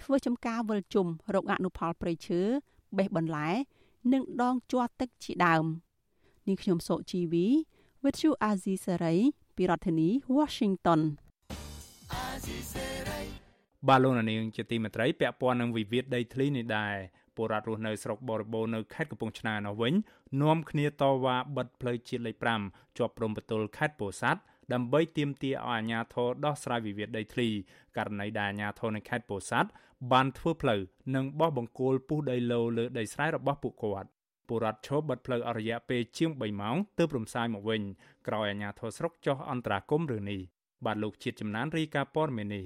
[0.00, 2.40] ធ្វើចំការវិលជុំរកអនុផលព្រៃឈើ
[2.98, 3.48] បេះបន្លែ
[4.12, 5.64] និងដងជ័រទឹកជាដើម
[6.48, 7.46] នេះខ្ញុំសុជីវី
[8.02, 9.18] With you Azizi Saray
[9.56, 11.00] ពីរដ្ឋធានី Washington
[13.88, 16.96] បាឡូណានីងជាទីមេត្រីពាក់ព័ន្ធនឹងវិវាទដីធ្លីនេះដែរ
[17.36, 19.94] ពលរដ្ឋរស់នៅស្រុកបរិបូរនៅខេត្តកំពង់ឆ្នាំនោះវិញ
[20.42, 24.40] នាំគ្នាតវ៉ាបិទផ្លូវជាតិលេខ5ជាប់ព្រំប្រទល់ខេត្តពោធិ៍សាត់
[24.72, 27.48] ដើម្បីទាមទារឲ្យអាជ្ញាធរដោះស្រាយវិវាទដីធ្លី
[27.96, 29.70] ករណីដែលអាជ្ញាធរនៅខេត្តពោធិ៍សាត់
[30.12, 30.80] បានធ្វើផ្លូវ
[31.14, 34.08] និងបោះបង្គោលពុះដីឡូលើដីស្រែរបស់ពួកគាត់
[34.48, 37.82] ពលរដ្ឋឈប់បិទផ្លូវអរិយាពេលជាង3ម៉ោងទើបរំសាយមកវិញ
[38.28, 40.40] ក្រោយអាជ្ញាធរស្រុកចុះអន្តរាគមន៍រឿងនេះ
[40.84, 42.64] បាទលោកជាតិចំណានរាយការណ៍ព័ត៌មាននេះ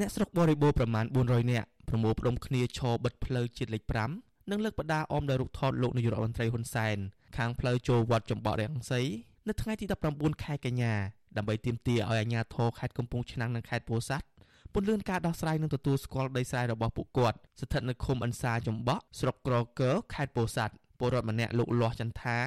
[0.00, 3.84] អ្នកស្រុកបរិបូរប្រមាណ400នាក់ប្រមូលផ្ដុំគ្នាឈរបិទផ្លូវជាតិលេខ
[4.18, 6.96] 5និងលើកបដាអមដោយរូបថតលោកនាយករដ្ឋមន្ត្រីហ៊ុនសែន
[7.36, 9.00] ខាងផ្លូវចូលវត្តចំបក់រាំងសី
[9.48, 10.94] នៅថ្ងៃទី19ខែកញ្ញា
[11.38, 14.26] ដើម្បីទាមទារឲ្យអាជ្ញាធរខេត្តកំពង់ឆ្នាំងនិងខេត្តពោធិ៍សាត់
[14.72, 22.38] ពន្លឿនការដោះស្រាយនិងទទួលស្គាល់ដីស្រែរបស់ពួកគាត់ស្ថិតនៅឃុំអន្សាចំបក់ស្រុកក្រកើ ខេត្តពោធិ៍សាត់ពលរដ្ឋម្នាក់លោកលាស់ចន្ទថា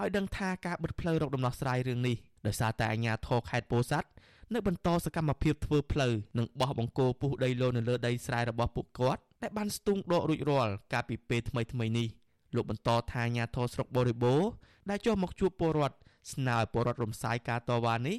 [0.00, 4.08] ឲ្យដឹងថាការបិទផ្លូវរកដំណោះស្រាយរឿងនេះដោយសារតែអាជ្ញាធរខេត្តពោធិ៍សាត់
[4.54, 12.08] នៅបន្តសកម្មភាពធ្វើផ្លូវនិងបោះបង្គោលពុះដីឡូនៅលើដីស្រែរបស់ពួកគាត់ដែលបានស្ទូងដករួចរាល់កាលពីពេលថ្មីថ្មីនេះ
[12.54, 14.42] លោកបន្តថាអាញាធរស្រុកបរិបូរ
[14.90, 15.96] ដែលចុះមកជួបពលរដ្ឋ
[16.32, 18.16] ស្នើឲ្យពលរដ្ឋរំសាយការតវ៉ានេះ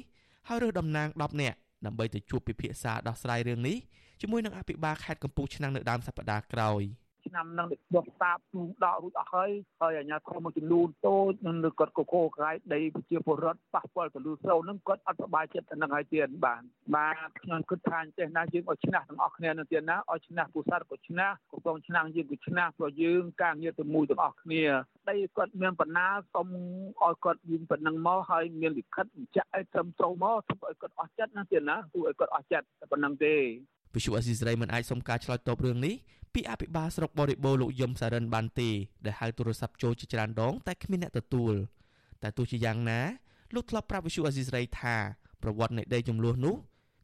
[0.48, 3.76] ហើយរើសតំណាង10នាក់ដើម្បីទៅជួបពិភាក្សាដោះស្រាយរឿងនេះ
[4.20, 6.82] ជាមួយនឹងអភិបាលខេត្តកំពង់ឆ្នាំងនៅដើមសប្តាហ៍ក្រោយ។
[7.28, 16.62] ឆ្នាំនឹងដុសសាបទូដករួចអស់ហើយហើយអាជ្ញាធរមួយចំនួនតូចនឹងគាត់កកោក្រៃដីប្រជាពលរដ្ឋប៉ះពាល់ទៅលើសូវនឹងគាត់អត់សប្បាយចិត្តទៅនឹងហើយទៀតបាន
[16.94, 24.64] បាទខ្ញុំគិតថាចេះណាយើងឲ្យឈ្នះទាំងអស់គ្នានឹងទៀតណាឲ្យឈ្នះពូសាទក៏ឈ្នះកំពង់ឆ្នាំងយើងក៏ឈ្នះព្រោះយើងការងារទៅមួយទាំងអស់គ្នា
[25.10, 26.48] ដីគាត់មានបណ្ណាសុំ
[27.02, 33.36] ឲ្យគាត់យើងប៉ុណ្ណឹងមកហើយមានលិខិតបញ្ជាក់ឲ្យត្រឹមត្រូវមកធ្វើឲ្យគាត់អស់ចិត្តណាទៀតណាធ្វើឲ្យគាត់អស់ចិត្តតែប៉ុណ្ណឹងទេ
[33.94, 35.94] វិសុអេស៊ីសរ៉ៃមិនអាចសុំការឆ្លើយតបរឿងនេះ
[36.34, 38.70] ពីអភិបាលស្រុកបរិបូរលោកយឹមសារិនបានទេ
[39.04, 41.54] ដែលហៅទូរស័ព្ទចូលជាច្រើនដងតែគ្មានអ្នកទទួល
[42.22, 43.00] តែទោះជាយ៉ាងណា
[43.54, 44.96] លោកធ្លាប់ប្រាប់វិសុអេស៊ីសរ៉ៃថា
[45.42, 46.56] ប្រវត្តិនៃដីចំនួននោះ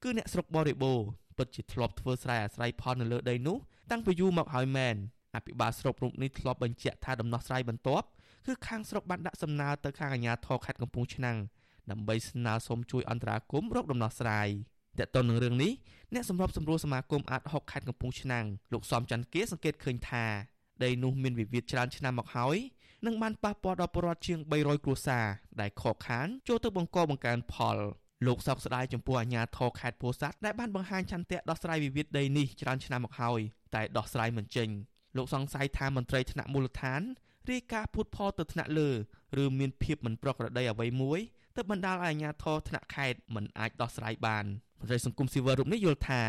[0.03, 0.99] គឺអ្នកស្រុកបរិបូរ
[1.38, 3.57] ពិតជាធ្លាប់ធ្វើស្រែអាស្រ័យផលនៅលើដីនោះ
[3.90, 4.97] តាំងពីយូរមកហើយមែន
[5.37, 8.07] អភិបាលស្រុករូបនេះធ្លាប់បញ្ជាក់ថាដំណោះស្រាយបន្ទាប់
[8.47, 11.37] គឺខាងស្រុកបានដាក់សំណើទៅខាងអាជ្ញាធរខេត្តកំពង់ឆ្នាំង
[11.90, 14.49] ដើម្បីស្នើសុំជួយអន្តរាគមន៍រកដំណោះស្រាយ។
[14.98, 15.72] តើតើនឹងរឿងនេះ
[16.14, 20.24] អ្នកសម្របសម្រួលសមាគមអាត6ខេត្តកំពង់ឆ្នាំងលោកសំច័ន្ទគាសង្កេតឃើញថា
[20.85, 22.57] ដីនោះមានវិវាទច្រើនឆ្នាំមកហើយ
[23.07, 25.26] នឹងបានប៉ះពាល់ដល់ប្រជាពលរដ្ឋជាង300គ្រួសារ
[25.61, 27.76] ដែលខកខានចូលទៅបង្កបង្កើនផល
[28.26, 33.40] លោកសោកស្ដាយចំពោះអាញាធរខេត្តពោធិ៍សាត់ដែលបានបង្ហាញឆន្ទៈដោះស្រាយវិវាទដីនេះច្រើនឆ្នាំមកហើយ
[33.74, 34.68] តែដោះស្រាយមិនចេញ
[35.16, 37.02] លោកសង្ស័យថាមន្ត្រីថ្នាក់មូលដ្ឋាន
[37.50, 38.90] រាយការណ៍ពុតផលទៅថ្នាក់លើ
[39.42, 41.20] ឬមានភាពមិនប្រក្រតីអ្វីមួយ
[41.57, 44.45] ទៅបណ្ដាលឲ្យអាញាធរថ្នាក់ខេត្តមិនអាចដោះស្រាយបាន។
[44.81, 46.23] មន្ត្រីសង្គមស៊ីវិលរូបនេះយល់ថា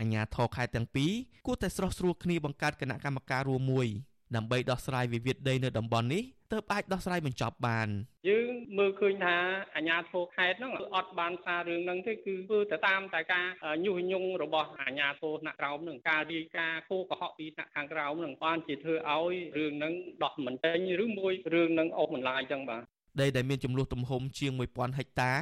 [0.00, 1.12] អាញាធរខេត្តទាំងពីរ
[1.46, 3.88] គួរតែស្រោះស្រួលគ្នាបង្កើតគណៈកម្មការរួមមួយ
[4.36, 7.88] ដើម្បីដោះស្រាយវិវាទដីនៅតំបន់នេះទើបអាចដោះស្រាយបញ្ចប់បាន
[8.28, 9.36] យើងមើលឃើញថា
[9.74, 13.46] អាជ្ញាធរខេត្តហ្នឹងអត់បានសាររឿងហ្នឹងទេគឺធ្វើទៅតាមតែការ
[13.84, 22.84] ញុះញង់របស់អាជ្ញាធរថ្នាក់ក្រោមហ្នឹងការរាយការណ៍គោកុហកពីថ្នាក់ខាងក្រោមហ្នឹងបានជាធ្វើឲ្យរឿងហ្នឹងដោះមិនចេញឬមួយរឿងហ្នឹងអស់បន្លាយចឹងបាទ
[23.20, 25.32] ដីដែលមានចំនួនទំហំជាង1000ហិកតា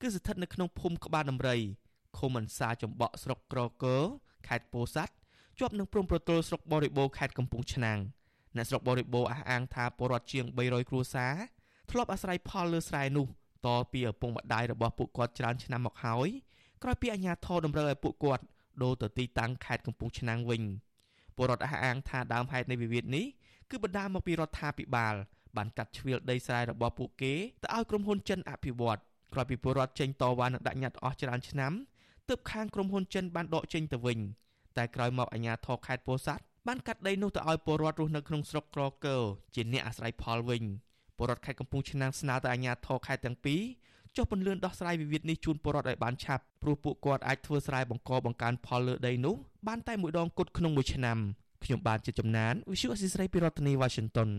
[0.00, 1.56] គឺស្ថិតនៅក្នុងភូមិក្បាលដំរី
[2.18, 3.98] ឃុំអន្សាចំបក់ស្រុកក្រកើ
[4.48, 5.14] ខេត្តពោធិ៍សាត់
[5.58, 7.98] ជាប់នឹងព្រំប្រទល់ស្រុកបរិបូរខេត្តកំពង់ឆ្នាំង
[8.56, 11.34] អ្នកស្រុកបរិបូរអះអាងថាពលរដ្ឋជាង300គ្រួសារ
[11.90, 13.26] ធ្លាប់អាស្រ័យផលលើស្រែនោះ
[13.66, 16.28] តពីឪពុកម្ដាយរបស់ពួកគាត់ច្រើនឆ្នាំមកហើយ
[16.82, 18.44] ក្រោយពីអាជ្ញាធរតម្រូវឲ្យពួកគាត់
[18.82, 20.62] ដូរទៅទីតាំងខេត្តកំពង់ឆ្នាំងវិញ
[21.36, 23.26] ពលរដ្ឋអះអាងថាដើមហេតុនៃវិវាទនេះ
[23.70, 25.14] គឺបណ្ដាលមកពីរដ្ឋាភិបាល
[25.56, 28.98] បានកាត់ជ្រៀលដីស្រែរបស់ពួកគេទៅឲ្យក្រុមហ៊ុនចិនអភិវឌ្ឍ
[29.32, 31.72] ក្រោយពីពលរដ្ឋចេញតវ៉ានិងដាក់ញត្តិអស់ច្រើនឆ្នាំ
[32.28, 34.18] ទើបខាងក្រុមហ៊ុនចិនបានដកចេញទៅវិញ
[34.76, 39.18] តែក្រោយមកអាជ្ញាធរខេត្តពោធិ៍សាត់បានកាត់ដីនោះទៅឲ្យពលរដ្ឋរស់នៅក្នុងស្រុកក្រកើ
[39.54, 40.62] ជាអ្នកអាស្រ័យផលវិញ
[41.16, 43.62] ពលរដ្ឋខេត្តកំពង់ឆ្នាំងស្នើទៅអាជ្ញាធរខេត្តទាំងពីរ
[44.16, 49.34] ចុះពន្លឿនដោះស្រាយវិវាទនេះជូនពលរដ្ឋឲ្យបានឆាប់ព្រោះពួកគាត់អាចធ្វើស្រែបង្កបង្កើនផលលើដីនោះ
[49.66, 51.18] បានតែមួយដងគត់ក្នុងមួយឆ្នាំ
[51.64, 54.30] ខ្ញុំបានជាចំណាន Visual Assisray ពីរដ្ឋធានី Washington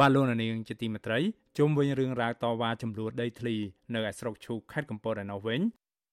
[0.00, 1.18] បាទលោកនាងជាទីមេត្រី
[1.58, 3.56] ជុំវិញរឿងរ៉ាវតវ៉ាចំនួនដីធ្លី
[3.94, 5.60] នៅឯស្រុកឈូខេត្តកំពតឯណោះវិញ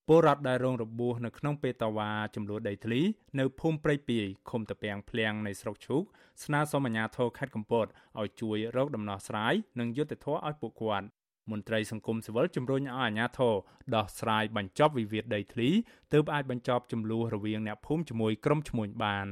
[0.08, 3.02] ពលរដ្ឋដែលរងរបួសនៅក្នុងពេលតវ៉ាចំនួនដីធ្លី
[3.39, 4.19] នៅភូមិព្រៃពី
[4.50, 6.04] ឃុំតាពាំងភ្លៀងនៃស្រុកឈូក
[6.43, 7.86] ស្នើសុំអាជ្ញាធរខេត្តកំពត
[8.19, 11.08] ឲ្យជួយរកដំណោះស្រាយនិងយុត្តិធម៌ឲ្យពួកគាត់
[11.52, 13.54] មន្ត្រីសង្គមស៊ីវិលជំរុញឲ្យអាជ្ញាធរ
[13.95, 15.69] ដោះស្រាយបញ្ចប់វិវាទដីធ្លី
[16.13, 19.28] ទើបអាចបញ្ចប់ចំនួនរវាងអ្នកភូមិជាមួយក្រុមឈ្មួញបាន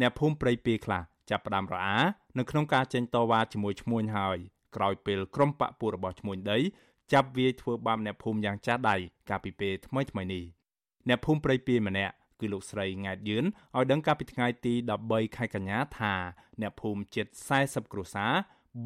[0.00, 1.98] អ្នកភូមិព្រៃពីខ្លះ ចាប់ផ្ដើមរអា
[2.38, 4.38] នៅក្នុងការចេញតវ៉ាជាមួយឈ្មួញហើយ
[4.76, 6.58] ក្រោយពេលក្រុមបកពួករបស់ឈ្មួញដី
[7.12, 8.96] ចាប់វាយធ្វើបាបអ្នកភូមិយ៉ាងចាស់ដៃ
[9.28, 10.44] កាលពីពេលថ្មីថ្មីនេះ
[11.08, 13.44] អ្នកភូមិព្រៃពីម្នាក់គឺលោកស្រីង៉ែតយឿន
[13.76, 14.74] ឲ្យដឹងកាលពីថ្ងៃទី
[15.06, 16.14] 13ខែកញ្ញាថា
[16.60, 17.26] អ្នកភូមិជិត
[17.58, 18.32] 40គ្រួសារ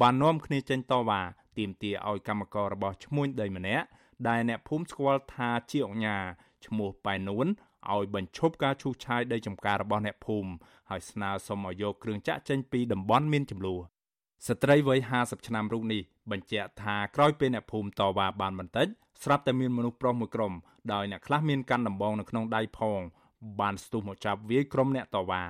[0.01, 1.21] បាននាំគ្នាចេញតវ៉ា
[1.57, 3.85] ទាមទារឲ្យកម្មកររបស់ឈ្មួញដីម្នាក់
[4.27, 6.17] ដែលអ្នកភូមិស្គាល់ថាជាអញ្ញា
[6.65, 7.47] ឈ្មោះប៉ែនួន
[7.95, 10.51] ឲ្យបញ្ឈប់ការឈូសឆាយដីចម្ការរបស់អ្នកភូមិ
[10.89, 13.81] ហើយស្នើសុំឲ្យយកគ្រឿងចាក់ចេញពីតំបន់មានចំនួន
[14.47, 18.87] ស្ត្រីវ័យ50ឆ្នាំរូបនេះបញ្ជាក់ថាក្រោយពេលអ្នកភូមិតវ៉ាបានបន្តិច
[19.23, 20.53] ស្រាប់តែមានមនុស្សប្រុសមួយក្រុម
[20.93, 23.01] ដោយអ្នកខ្លះមានកាន់ដំបងនៅក្នុងដៃផង
[23.59, 25.43] បានស្ទុះមកចាប់វាយក្រុមអ្នកតវ៉ា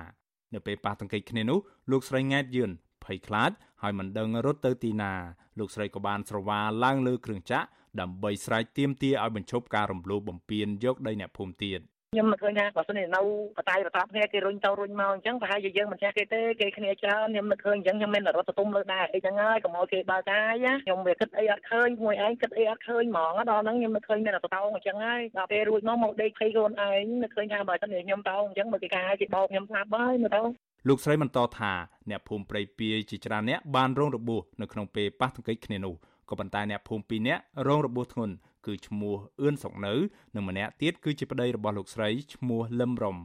[0.54, 1.58] នៅពេលប៉ះទង្គិចគ្នានោះ
[1.90, 2.70] លោកស្រីង៉ែតយឿន
[3.04, 3.50] ភ័យខ្លាច
[3.82, 5.12] ហើយមិនដឹងរត់ទៅទីណា
[5.58, 7.66] លោកស្រីក៏បានស្រវាឡើងលើគ្រឿងចាក់
[8.00, 11.80] ដើម្បីស្រែកទាមទារឲ្យបញ្ឈប់ការរំលោភបំពានយកដីអ្នកភូមិទៀត
[12.14, 13.20] ខ្ញុំមិនឃើញថាបើសិនជានៅ
[13.58, 30.42] បតាយបតាគ្នាគេរុញទៅរុញមកអញ្ចឹងប្រហែលជាយើងមិនចេះគេទេគេគ្នាច្រើនខ្ញុំមិនឃើញអញ្ចឹងខ្ញុំមានរត់ទៅទុំលើដែរអីចឹងហើយកុំឲ្យគេបើកាយខ្ញុំវាគិតអីអត់ឃើញមួយឯងគិតអីអត់ឃើញហ្មងដល់ហ្នឹងខ្ញុំមិនឃើញមានអត់តោអញ្ចឹងហើយដល់ពេលរួចមកមកដេកភ័យខ្លួនឯងមិនឃើញថាបើសិនជាខ្ញុំតោអញ្ចឹងមើលគេកាយគេបោកខ្ញុំស្លាប់ហើយមើលទៅ
[30.88, 31.72] លោកស្រីបន្តថា
[32.10, 35.94] អ្នកភូមិព្រៃពាយជាច្រើនអ្នកបានរងរបួសនៅក្នុងពេលប៉ះទង្គិចគ្នានោះ
[36.30, 38.34] ក៏ប៉ុន្តែអ្នកភូមិ2នាក់រងរបួសធ្ងន់
[38.66, 39.94] គឺឈ្មោះអឿនសុកនៅ
[40.34, 43.18] និងម្នាក់ទៀតគឺជាប្តីរបស់លោកស្រីឈ្មោះលឹមរំ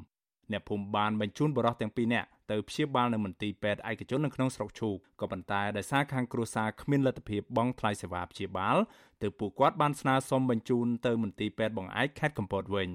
[0.52, 8.78] អ្នកភូមិបានបញ្ជូនបរិះទាំងពីរនាក់ទៅព្យាបាលនៅមន្ទីរពេទ្យឯកជននៅក្នុងស្រុកឈូកក៏ប៉ុន្តែដោយសារខាងគ្រួសារគ្មានលទ្ធភាពបង់ថ្លៃសេវាព្យាបាល
[9.21, 12.89] ទើបពួកគាត់បានស្នើសុំបញ្ជូនទៅមន្ទីរពេទ្យបង្អែកខេត្តកំពតវិញ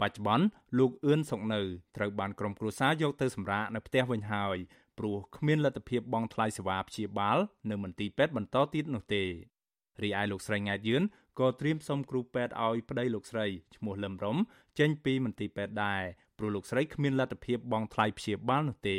[0.00, 0.46] បច្ចុប្បន្ន
[0.78, 1.60] លោកអឿនសុកនៅ
[1.96, 4.56] ត្រូវបានក្រុមគ្រួសារយកទៅសម្រាកនៅផ្ទះវិញហើយ
[4.98, 7.38] ព្រោះគ្មានលទ្ធភាពបង់ថ្លៃសេវាព្យាបាល
[7.70, 9.24] នៅមន្ទីរពេទ្យបន្តទៀតនោះទេ
[10.02, 11.02] រីឯលោកស្រីង៉ែតយឿន
[11.40, 13.46] ក៏ត្រៀមសុំគ្រូពេទ្យឲ្យប្តីលោកស្រី
[13.76, 14.36] ឈ្មោះលឹមរំ
[14.78, 16.02] ចេញពីមន្ទីរពេទ្យដែរ
[16.38, 18.98] ព្រោះលោកស្រីគ្មានលទ្ធភាពបង់ថ្លៃព្យាបាលនោះទេ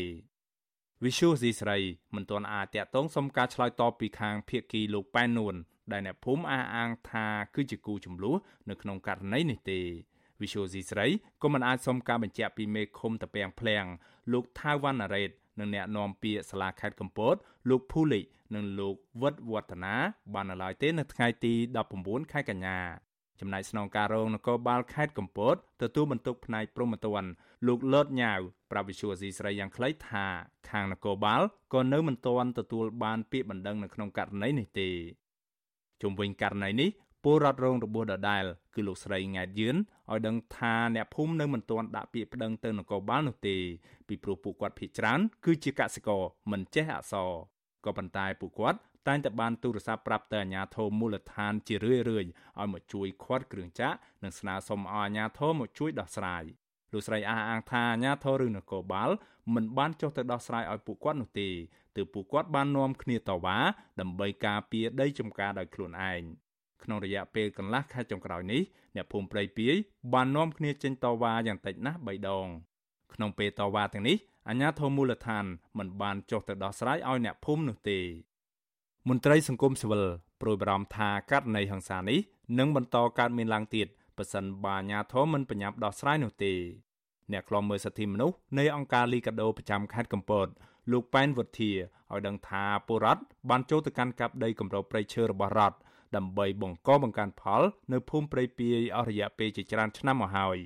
[1.06, 1.78] វិសុយស៊ីស្រី
[2.16, 5.56] មិនទាន់អាចតាក់ទងសុំការឆ្លើយតបពីខាងភៀកគីលោកប៉ែននួន
[5.92, 8.38] ដែលអ្នកភូមិអះអាងថាគឺជាគូចំនួន
[8.70, 9.80] នៅក្នុងករណីនេះទេ
[10.42, 11.08] វិសុយស៊ីស្រី
[11.44, 13.86] ក៏មិនអាចសុំការបញ្ជាក់ពីមេឃុំតពាំងភ្លៀង
[14.34, 17.36] លោកថាវណ្ណារ៉េត និងអ្នកនាំពាក្យសាលាខេត្តកំពត
[17.70, 18.22] លោកភូលិ
[18.56, 19.96] និងលោកវត្តវឌ្ឍនា
[20.34, 21.54] បាននៅឡើយទេនៅថ្ងៃទី
[21.94, 22.80] 19ខែកញ្ញា
[23.40, 27.26] ចំណែកស្នងការរងនគរបាលខេត្តកំពតទទួលបន្ទុកផ្នែកព្រំប្រទាន
[27.68, 28.40] លោកលតញ៉ាវ
[28.72, 30.26] ប្រាប់វិសុវស៊ីស្រីយ៉ាងខ្លីថា
[30.70, 31.42] ខាងនគរបាល
[31.74, 34.90] ក៏នៅមិនទាន់ទទួលបានពាក្យបណ្ដឹងនៅក្នុងករណីនេះទេ
[36.02, 36.90] ជុំវិញករណីនេះ
[37.24, 38.44] ពលរដ្ឋរងរបួសដដែល
[38.76, 39.76] គឺលោកស្រីង៉ែតយឿន
[40.12, 43.58] ឲ្យដឹងថាអ្នកភូមិនៅមិនទាន់ដាក់ពាក្យប្តឹងទៅនគរបាលនោះទេ
[44.08, 47.30] ពីព្រោះពួកគាត់ភ័យច្រើន គឺជាកសិករមិនចេះអក្សរ
[47.86, 56.44] ក៏ប៉ុន្តែពួកគាត់តែងតែបានទូរស័ព្ទប្រាប់ទៅអាជ្ញាធរមូលដ្ឋានជារឿយៗឲ្យមកជួយខាត់គ្រឿងចាក់និងស្នើសុំឲ្យអាជ្ញាធរមកជួយដោះស្រាយ
[56.92, 59.10] លោកស្រីអះអាងថាអាជ្ញាធរឬនគរបាល
[59.54, 61.50] មិនបានចុះទៅដោះស្រាយឲ្យពួកគាត់នោះទេ
[61.96, 63.58] ទើបពួកគាត់បាននាំគ្នាតវ៉ា
[64.02, 66.22] ដើម្បីការពារដីចម្ការដោយខ្លួនឯង
[66.84, 68.62] ក្នុងរយៈពេលកន្លះខែចុងក្រោយនេះ
[68.96, 69.76] អ្នកភូមិព្រៃពាយ
[70.14, 72.48] បាននាំគ្នាចេញតវ៉ាយ៉ាងតិចណាស់3ដង
[73.14, 74.18] ក្នុងពេលតវ៉ាទាំងនេះ
[74.50, 75.46] អាជ្ញាធរមូលដ្ឋាន
[75.78, 78.00] មិនបានចុះទៅដោះស្រាយឲ្យអ្នកភូមិនោះទេ
[79.10, 80.06] មន្ត្រីសង្គមស៊ីវិល
[80.42, 82.20] ប្រួយបារម្ភថាករណីហិង្សានេះ
[82.60, 83.88] នឹងបន្តកើតមានឡើងទៀត
[84.18, 86.54] បើសិនបើអាជ្ញាធរមិនបញ្ញាប់ដោះស្រាយនោះទេ
[87.32, 90.48] អ្នកខ្លំមើលសិទ្ធិមនុស្សនៃអង្គការលីកាដូប្រចាំខេត្តកំពត
[90.92, 95.78] លោកប៉ែនវុធាឲ្យដឹងថាពលរដ្ឋបានចូលទៅកាន់កាប់ដីគម្របព្រៃឈើរបស់រដ្ឋ
[96.16, 97.62] ដើម្បីបង្កបង្កើនផល
[97.94, 100.58] នៅភូមិព្រៃពាយអស់រយៈពេលជាច្រើនឆ្នាំមកហើយ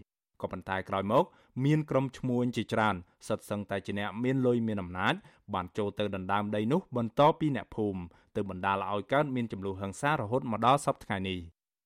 [0.42, 1.26] ក៏ប៉ុន្តែក្រោយមក
[1.66, 2.96] មានក្រុមឈ្មួញជាច្រើន
[3.28, 5.14] សិតសឹងតែជាអ្នកមានលុយមានអំណាច
[5.54, 8.02] បានចូលទៅដណ្ដើមដីនោះបន្តពីអ្នកភូមិ
[8.36, 11.40] ទៅបណ្ដាលឲ្យកើតមានចំនួនហិង្សារហូតមកដល់សពថ្ងៃនេះ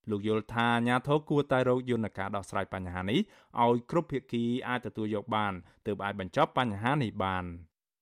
[0.09, 3.19] លោកយល់ថាអាញាធរគួរតែរកយន្តការដោះស្រាយបញ្ហានេះ
[3.63, 5.53] ឲ្យគ្រប់ភាគីអាចទទួលយកបាន
[5.87, 7.45] ទើបអាចបញ្ចប់បញ្ហានេះបាន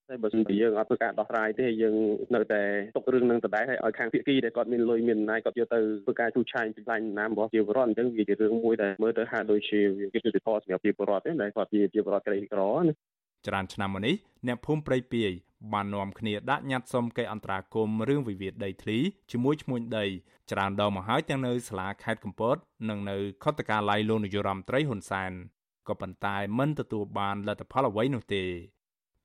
[0.10, 1.96] តែបើសិនជាយើងអត់ធ្វើការដោះស្រាយទេយើង
[2.36, 2.62] នៅតែ
[2.96, 12.94] ទុករឿងនឹងដដែលឲ្យឲ្យខាងភាគីដែលគាត់មានលុយមានអំណាចគាត់យកទៅធ្វើការជួឆាយពីឡាញណាមរបស់ជាពលរដ្ឋអញ្ចឹងវាជារឿងមួយដែលមើលទៅហាក់ដូចជាវាយុត្តិធម៌សម្រាប់ជាពលរដ្ឋទេដែលគាត់ជាជាពលរដ្ឋក្រីក្រណា
[13.48, 14.16] ច្រើនឆ្នាំមកនេះ
[14.48, 15.32] អ្នកភូមិព្រៃពាយ
[15.74, 18.98] បាននាំគ្នាដាក់ញត្តិសុំកិច្ចអន្តរាគមន៍រឿងវិវាទដីធ្លី
[19.32, 20.06] ជាមួយឈ្មួញដី
[20.52, 22.56] ច្រើនដងមកហើយទាំងនៅសាលាខេត្តកំពត
[22.90, 25.32] និងនៅខុទ្ទកាល័យលោកនាយរដ្ឋមន្ត្រីហ៊ុនសែន
[25.88, 28.44] ក៏ប៉ុន្តែមិនទទួលបានលទ្ធផលអ្វីនោះទេ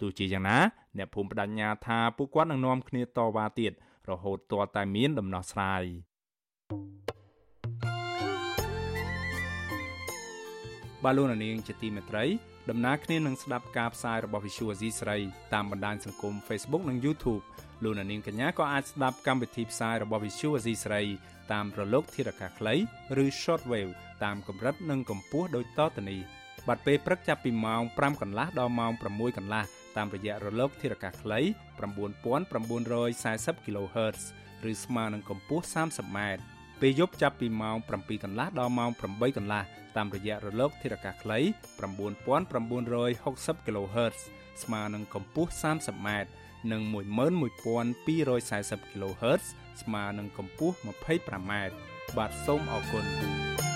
[0.00, 0.58] ទោះជាយ៉ាងណា
[0.98, 3.72] អ្នកភូមិបដញ្ញាថាពួកគាត់នឹងនាំគ្នាតវ៉ាទៀត
[4.10, 5.82] រហូតទាល់តែមានដំណោះស្រាយ
[11.04, 12.24] បាឡូណានាងជាទីមេត្រី
[12.70, 15.18] ដំណើរគ្នានឹងស្ដាប់ការផ្សាយរបស់ Visual Asia ស្រី
[15.54, 17.42] តាមបណ្ដាញសង្គម Facebook និង YouTube
[17.82, 21.02] លោកនាងកញ្ញាក៏អាចស្ដាប់កម្មវិធីផ្សាយរបស់ Visual Asia ស្រី
[21.52, 22.74] តាមរលកធារកាសខ្លី
[23.24, 23.92] ឬ Shortwave
[24.24, 26.20] តាមកម្រិតនិងកម្ពស់ដូចតទៅនេះ
[26.68, 29.64] បាត់ពេលព្រឹកចាប់ពីម៉ោង5កន្លះដល់ម៉ោង6កន្លះ
[29.96, 31.40] តាមរយៈរលកធារកាសខ្លី
[31.80, 34.20] 9940 kHz
[34.70, 36.18] ឬស្មើនឹងកម្ពស់ 30m
[36.80, 39.62] ពេលយប់ចាប់ពីម៉ោង7កន្លះដល់ម៉ោង8កន្លះ
[39.96, 41.38] តាមរយៈរលកធារកាសខ្លី
[41.80, 44.18] 9960 kHz
[44.62, 46.08] ស្មើនឹងកម្ពស់ 30m
[46.72, 49.44] និង11240 kHz
[49.82, 51.52] ស្មើនឹងកម្ពស់ 25m
[52.16, 53.69] បាទសូមអរគុណ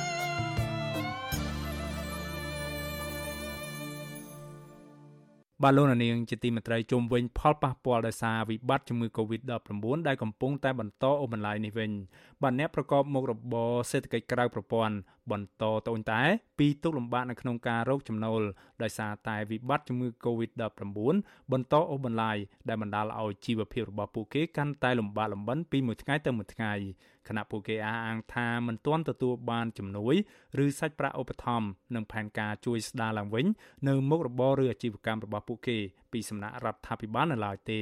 [5.66, 11.90] បាទលោកនាងជាទីមេត្រីជុំវិញផលប៉ះពាល់ដោយសារវិបត្តិជំងឺ Covid-19 ដែលកំពុងតែបន្តអូសបន្លាយនេះវិញ
[12.42, 14.94] បាទអ្នកប្រកបមុខរបរសេដ្ឋកិច្ចក្រៅប្រព័ន្ធ
[15.32, 16.24] បន្តត្អូញត្អែ
[16.58, 18.42] ពីទុកលំបាកនៅក្នុងការរកចំណូល
[18.82, 20.82] ដោយសារតែវិបត្តិជំងឺ Covid-19
[21.52, 22.36] បន្តអូសបន្លាយ
[22.68, 26.72] ដែលបណ្ដាលឲ្យជីវភាពរបស់ពួកគេកាន់តែលំបាកលំបិនពីមួយថ្ងៃទៅមួយថ្ងៃ
[27.28, 30.14] ខណៈពួកគេអះអាងថាមិនទាន់ទទួលបានជំនួយ
[30.64, 33.46] ឬសាច់ប្រាក់ឧបត្ថម្ភនិងផែនការជួយស្ដារឡើងវិញ
[33.88, 35.76] នៅមុខរបរឬអាជីវកម្មរបស់ពួកគេ
[36.12, 37.80] ពីសំណាក់រដ្ឋាភិបាលនៅឡើយទេ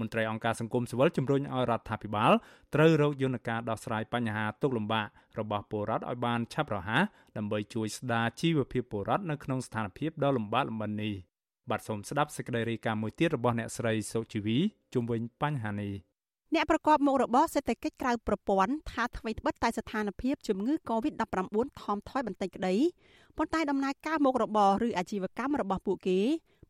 [0.00, 2.32] មន្ត្រីអង្គការសង្គមស៊ីវិលជំរុញឲ្យរដ្ឋាភិបាល
[2.74, 5.06] ត្រូវរកយន្តការដោះស្រាយបញ្ហាទុកលំបាក
[5.38, 7.02] របស់ពលរដ្ឋឲ្យបានឆាប់រហ័ស
[7.36, 11.14] ដើម្បីជួយស្ដារជីវភាពពលរដ្ឋនៅក្នុងស្ថានភាពដ៏លំបាកលំបិននេះ
[11.70, 14.58] បាទសូមស្ដាប់សេចក្តីរាយការណ៍មួយទៀតរបស់អ្នកស្រីសុជីវី
[14.94, 15.94] ជុំវិញបញ្ហានេះ
[16.54, 21.24] អ្នកប្រកបមុខរបរសេដ្ឋកិច្ចក្រៅប្រព័ន្ធថាថ្មីត្បិតតែស្ថានភាពជំងឺ Covid-19
[21.80, 22.74] ថមថយបន្តិចក្តី
[23.36, 26.18] ប៉ុន្តែដំណើរការមុខរបរឬអាជីវកម្មរបស់ពួកគេ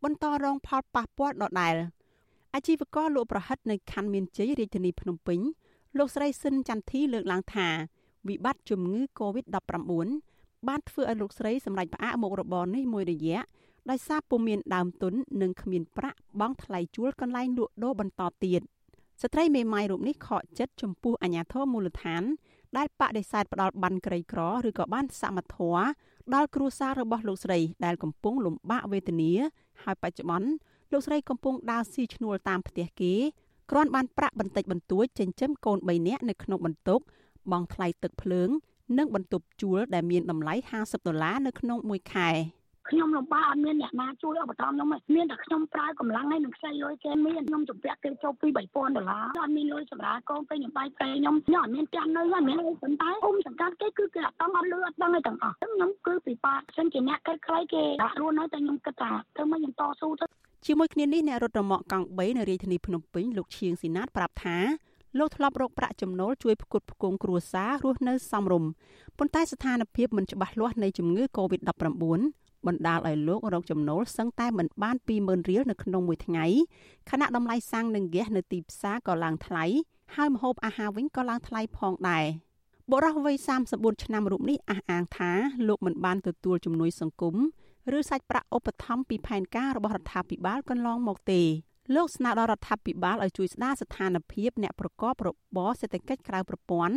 [0.05, 1.75] បន្តរងផលប៉ះពាល់ដដែល
[2.59, 5.41] អាជីវករលក់ប្រហិតនៅខណ្ឌមានជ័យរាជធានីភ្នំពេញ
[5.99, 7.69] លោកស្រីស៊ិនចន្ទធីលើកឡើងថា
[8.29, 9.81] វិបត្តិជំងឺ Covid-19
[10.69, 13.41] បានធ្វើឲ្យលោកស្រីសម្រេចផ្អាកមុខរបរនេះមួយរយៈ
[13.91, 18.61] ដោយសារពុំមានដើមទុននិងគ្មានប្រាក់បង់ថ្លៃជួលកន្លែងលក់ដូរបន្តទៀត
[19.23, 22.23] ស្ត្រីមេម៉ាយរូបនេះខកចិត្តចំពោះអាញាធរមូលដ្ឋាន
[22.77, 25.85] ដែលបដិសេធផ្ដាល់បានក្រីក្រឬក៏បានសមត្ថធម៌
[26.35, 29.33] ដល់គ្រួសាររបស់លោកស្រីដែលកំពុងលំបាកវេទនា
[29.83, 30.49] ហើយបច្ចុប្បន្ន
[30.93, 33.15] លោកស្រីកំពុងដើរស៊ីឈ្នួលតាមផ្ទះគេ
[33.71, 37.01] គ្រាន់បានប្រាក់បន្តិចបន្តួចចិញ្ចឹមកូន3នាក់នៅក្នុងបន្ទុក
[37.51, 38.49] បង់ថ្លៃទឹកភ្លើង
[38.99, 42.31] និងបន្ទប់ជួលដែលមានតម្លៃ50ដុល្លារនៅក្នុងមួយខែ
[42.91, 60.25] ខ្ញុំលំបាកអត់មានអ្នកណាជួយឧបត្ថម្ភខ្ញុំទេមានតែខ្ញុំប្រើកម្លាំងហើយនឹងខ្ចីលុយគេមានខ្ញុំជំពាក់គេចូលពី3000ដុល្លារអត់មានលុយសម្រាប់កូនពេញខ្ញុំបាយប្រេខ្ញុំខ្ញុំអត់មានផ្ទះនៅអត់មានអីប៉ុន្តែអ៊ុំសង្កាត់គេគឺគេអត់ដឹងអត់លឺអត់ដឹងអីទាំងអស់ខ្ញុំគឺពិបាកសិនជាអ្នកកិតខ្លីគេដាក់រួនហើយតែខ្ញុំគិតថាធ្វើម៉េចខ្ញុំតស៊ូទៅ
[60.67, 64.59] ជាមួយគ្នានេះអ្នករត់រមាក់កង់3នៅរាជធានីភ្នំពេញលោកឈៀងស៊ីណាតប្រាប់ថា
[65.19, 68.71] លោកធ្លាប់រកប្រាក់ចំណូលជួយផ្គត់ផ្គង់គ្រួសាររស់នៅសមរម្យ
[69.19, 76.47] ប៉ុន្តែស្ថានភាពមិនច្បាស់លាស់នៃជំងឺ Covid-19 បណ្ដាលឲ្យលោករកចំណូលសឹងតែមិនបាន20000រៀលនៅក្នុងមួយថ្ងៃ
[77.11, 79.65] ខណៈតម្លៃសាំងនិងហ្គាសនៅទីផ្សារក៏ឡើងថ្លៃ
[80.15, 82.25] ហើយម្ហូបអាហារវិញក៏ឡើងថ្លៃផងដែរ
[82.91, 83.37] បុរសវ័យ
[83.71, 85.31] 34ឆ្នាំរូបនេះអះអាងថា
[85.69, 87.37] លោកមិនបានទទួលជំនួយសង្គម
[87.97, 91.43] ឬសាច់ប្រាក់ឧបត្ថម្ភពីផែនការរបស់រដ្ឋាភិបាលកន្លងមកទេ
[91.95, 96.97] លោកស្នើដល់រដ្ឋាភិបាលឲ្យជួយស្ដារស្ថានភាពអ្នកប្រកបរបរសេដ្ឋកិច្ចក្រៅប្រព័ន្ធ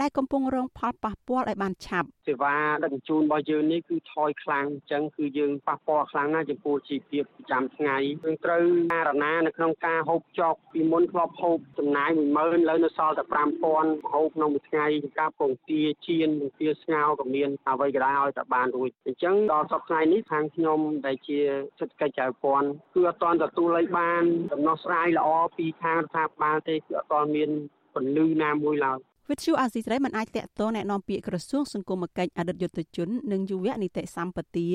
[0.00, 13.24] ដែលកំពុងរងផលប៉ះពាល់ឲ្យបានឆាប់សេវាដឹកជញ្ជូនរបស់យើងនេះគឺថយខ្លាំងអញ្ចឹងគឺយើងប៉ះពាល់ខ្លាំងណាស់ចំពោះជីវភាពប្រចាំថ្ងៃយើងត្រូវការណានៅក្នុងការហូបចុកពីមុនធ្លាប់ហូបចំណាយ10000ឥឡូវនៅសល់តែ
[13.68, 14.86] 5000ហូបក្នុងមួយថ្ងៃ
[15.20, 21.38] ការពងទាជៀនពងទាស្ងោក៏មានអ្វីក៏ដោយឲ្យតែបានរួចអញ្ចឹងដល់សប្តាហ៍នេះខាងខ្ញុំដែលជា
[21.78, 24.22] សេដ្ឋកិច្ចចៅពាន់គឺអត់ទាន់ទទួលឲ្យបាន
[24.52, 27.50] ដំណោះស្រាយល្អពីខាងរដ្ឋាភិបាលទេគឺអត់ទាន់មាន
[27.94, 28.98] ពន្លឺណាមួយឡើយ
[29.29, 34.67] វិទ្យុអាស៊ីសេរីមិនអាចតាក់ទងแนะនាំពាក្យក្រសួងសង្គមគិច្ចអតីតយុទ្ធជននិងយុវនីតិសម្បទា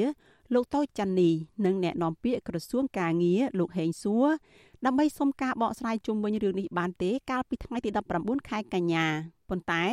[0.55, 1.30] លោកតូចច័ន្ទនី
[1.64, 4.26] និងแนะនាំពាក្យក្រសួងកាងារលោកហេងសួរ
[4.86, 9.05] ដើម្បីសុំការបកស្រាយជុំវិញរឿងនេះបានទេកាលពីថ្ងៃទី19ខែកញ្ញា
[9.49, 9.84] ប៉ុន្តែ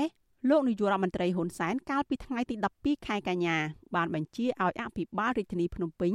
[0.50, 3.58] លោកនាយករដ្ឋមន្ត្រីហ៊ុនសែនកាលពីថ្ងៃទី12ខែកញ្ញា
[3.96, 6.14] បានបញ្ជាឲ្យអភិបាលរាជធានីភ្នំពេញ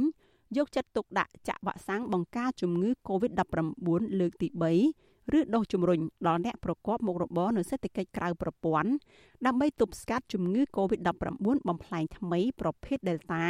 [0.57, 5.04] យកចិត្តទុកដាក់ចាក់វ៉ាក់សាំងបង្ការជំងឺ Covid-19 លើកទី3
[5.38, 8.90] ឬដុសជំរុញដល់អ្នកប្រកបមុខរបរនៅសេដ្ឋកិច្ចក្រៅប្រព័ន្ធ
[9.46, 11.08] ដើម្បីទប់ស្កាត់ជំងឺ Covid-19
[11.68, 13.44] បំផ្លែងថ្មីប្រភេទ Delta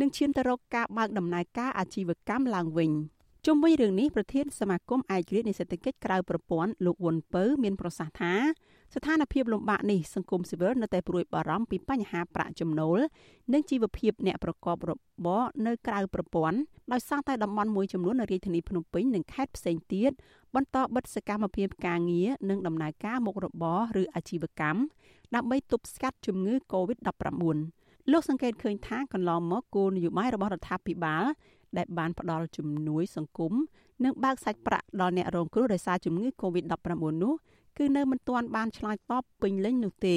[0.00, 2.90] និងឈានទៅរកការបើកដំណើរការអាជីវកម្មឡើងវិញ
[3.48, 8.34] ជុំវិញរឿងនេះប្រធានសមាគមឯករាជ្យនៃសេដ្ឋកិច្ចក្រៅប្រព័ន្ធលោកវុនពៅមានប្រសាសន៍ថា
[8.94, 12.98] ស្ថានភាពលំបាកនេះសង្គមស៊ីវិលនៅតែព្រួយបារម្ភពីបញ្ហាប្រាក់ចំណូល
[13.52, 14.92] និងជីវភាពអ្នកប្រកបរ
[15.24, 16.58] បរនៅក្រៅប្រព័ន្ធ
[16.92, 20.10] ដោយសារតែតំបន់មួយចំនួននៅរាជធានីភ្នំពេញនិងខេត្តផ្សេងទៀត
[20.54, 24.80] បន្តបិទសកម្មភាពការងារនិងដំណើរការមុខរបរឬអាជីវកម្ម
[25.34, 27.56] ដើម្បីទប់ស្កាត់ជំងឺ Covid-19
[28.12, 31.24] លោកសង្កេតឃើញថាកន្លងមកគោលនយោបាយរបស់រដ្ឋាភិបាល
[31.78, 33.52] ដែលបានផ្ដល់ជំនួយសង្គម
[34.04, 36.86] និងបើកសាច់ប្រាក់ដល់អ្នករងគ្រោះដោយសារជំងឺ Covid-19
[37.22, 37.34] នោះ
[37.78, 40.16] គឺនៅមិនទាន់បានឆ្លើយតបពេញលេញនោះទេ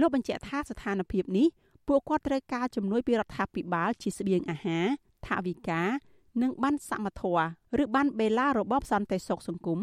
[0.00, 1.46] លោកបញ្ជាក់ថាស្ថានភាពនេះ
[1.88, 4.86] ពួកគាត់ត្រូវការជំនួយពីរដ្ឋាភិបាលជាស្បៀងអាហារ
[5.26, 5.82] ថវិកា
[6.42, 7.36] និងបានសមត្ថៈ
[7.82, 9.80] ឬបានបេឡារបបសន្តិសុខសង្គម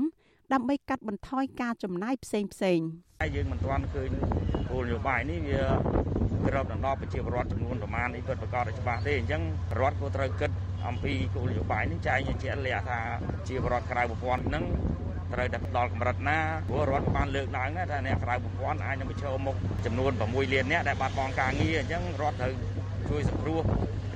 [0.53, 2.79] ដើម្បីកាត់បន្ថយការចំណាយផ្សេងផ្សេង
[3.21, 4.09] ហើយយើងមិនទាន់ឃើញ
[4.69, 5.63] គោលនយោបាយនេះវា
[6.47, 9.41] ក្របដណ្ដប់ប្រជាពលរដ្ឋចំនួនប្រមាណនេះពិតប្រាកដឲ្យច្បាស់ទេអញ្ចឹង
[9.79, 10.51] រដ្ឋក៏ត្រូវគិត
[10.87, 12.99] អំពីគោលនយោបាយនេះចែងជាក់លាក់ថា
[13.47, 14.63] ជាពលរដ្ឋក្រៅប្រព័ន្ធហ្នឹង
[15.33, 19.55] ត្រូវតែផ្ដល់កម្រិតណាព្រោះរដ្ឋបានលើកឡើងថាអ្នកក្រៅប្រព័ន្ធអាចនឹងប្រឈមមុខ
[19.85, 22.53] ចំនួន6លានអ្នកដែលបាត់បង់ការងារអញ្ចឹងរដ្ឋត្រូវ
[23.09, 23.61] ជួយសង្គ្រោះ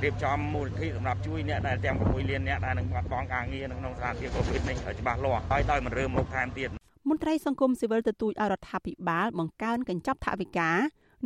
[0.03, 6.69] រៀបចំមូលនិធិសម្រាប់ជួយអ្នកដែលទាំង6លានអ្នកដែលនឹងបាត់បង់ការងារនៅក្នុងស្ថានភាពកូវីដនេះឲ្យច្បាស់លាស់ហើយដោយមិនរើមុខថែមទៀត
[7.09, 10.71] មន្ត្រីសង្គមស៊ីវិលទទូចឲ្យរដ្ឋាភិបាលបង្កើនកញ្ចប់ថវិកា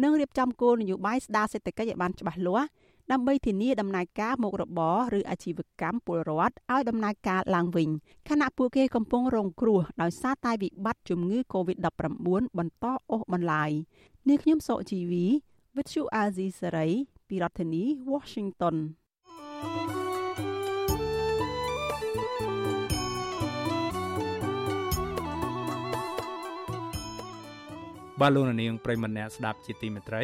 [0.03, 2.67] និងរៀបចំគោលនយោបាយស្ដារសេដ្ឋកិច្ចឲ្យបានច្បាស់លាស់
[3.11, 7.89] ដើម្បីធានាដំណើរការមុខរបរឬអាជីវកម្មពលរដ្ឋឲ្យដំណើរការឡើងវិញ
[8.29, 12.17] ខណៈពួកគេកំពុងរងគ្រោះដោយសារតែវិបត្តិជំងឺ Covid-19
[12.57, 13.71] បន្តអូសបន្លាយ
[14.27, 15.25] នាងខ្ញុំសកជីវី
[15.75, 16.91] With you Azizi Saray
[17.27, 18.75] ពីរដ្ឋធានី Washington
[28.19, 30.23] បាទលោកនាងប្រិមម្នាក់ស្ដាប់ជាទីមេត្រី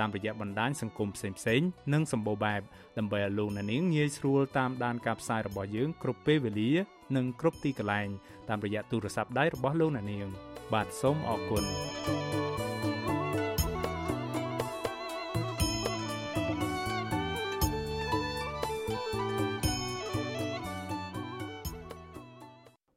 [0.00, 2.60] តាមរយៈបណ្ដាញសង្គមផ្សេងៗនិងសម្បូរបែប
[2.98, 6.70] ដើម្បីឲ្យលោកនាងងាយស្រួលតាមដានការផ្សាយរបស់យើងគ្រប់ពេលវេលា
[7.16, 8.08] និងគ្រប់ទីកន្លែង
[8.48, 10.28] តាមរយៈទូរស័ព្ទដៃរបស់លោកនាង
[10.72, 11.64] បាទសូមអរគុណ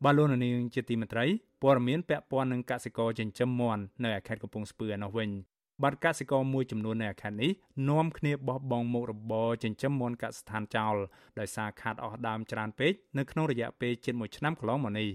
[0.03, 1.25] បាទលោកនាងជាទីមេត្រី
[1.63, 5.29] ព័ត៌មានពាក់ព័ន្ធនឹងកសិករចិញ្ចឹមមាន់នៅខេត្តកំពង់ស្ពឺឯនោះវិញ
[5.83, 7.51] បាត់កសិករមួយចំនួននៅខេត្តនេះ
[7.89, 10.95] នាំគ្នាបោះបង់មុខរបរចិញ្ចឹមមាន់កសិដ្ឋានចោល
[11.39, 15.09] ដោយសារខាតអស់ដើមច្រើនពេកនៅក្នុងរយៈពេលជិត1ឆ្នាំកន្លងមកនេះ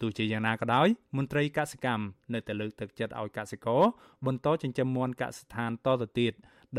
[0.00, 2.04] ទោះជាយ៉ាងណាក៏ដោយមន្ត្រីកសិកម្ម
[2.34, 3.82] នៅតែលើកទឹកចិត្តឲ្យកសិករ
[4.26, 6.32] បន្តចិញ្ចឹមមាន់កសិដ្ឋានតទៅទៀត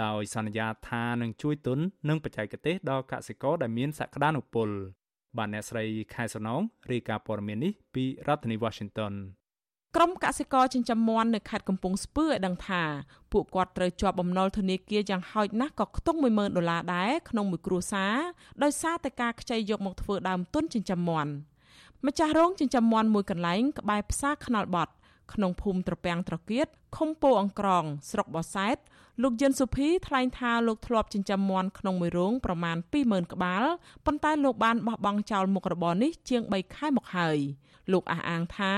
[0.04, 1.80] ដោយសន្យាថានឹងជួយទុន
[2.10, 4.70] និងបច្ចេកទេសដល់កសិករដែលមានសក្តានុពល
[5.38, 5.84] បាទអ្នកស្រី
[6.14, 9.14] ខែសំណងរាយការណ៍ព័ត៌មាននេះពីរដ្ឋធានី Washington
[9.98, 12.84] ក្រុមកសិករចិញ្ចឹមមាន់នៅខេត្តកំពង់ស្ពឺឲ្យដឹងថា
[13.32, 18.16] ពួកគាត់ត្រូវជាប់បំណុលធនាគារយ៉ាងហោចណាស់ក៏ខ្ទង់10000ដុល្លារដែរក្នុងមួយគ្រួសារ
[18.64, 21.32] ដោយសារតែការខ្ចីយកមកធ្វើដើមទុនចិញ្ចឹមមាន់
[22.06, 24.94] ម្ចាស់រោងចិញ្ចឹមមាន់មួយកន្លែងក្បែរផ្សារខ្នល់បត់
[25.34, 26.68] ក្នុងភូមិត្រពាំងត្រកៀត
[26.98, 28.78] ឃុំពោអង្ក្រង ស្រុកបរសែត
[29.22, 33.64] លោកយិនសុភីថ្លែងថាលោកធ្លាប់ចិញ្ចឹមមាន់ក្នុងមួយរោងប្រមាណ20000ក្បាល
[34.06, 37.40] ប៉ុន្តែលោកបានបោះបង់ចោលមុខរបរនេះជាង3ខែមកហើយ
[37.92, 38.74] លោកអះអាងថា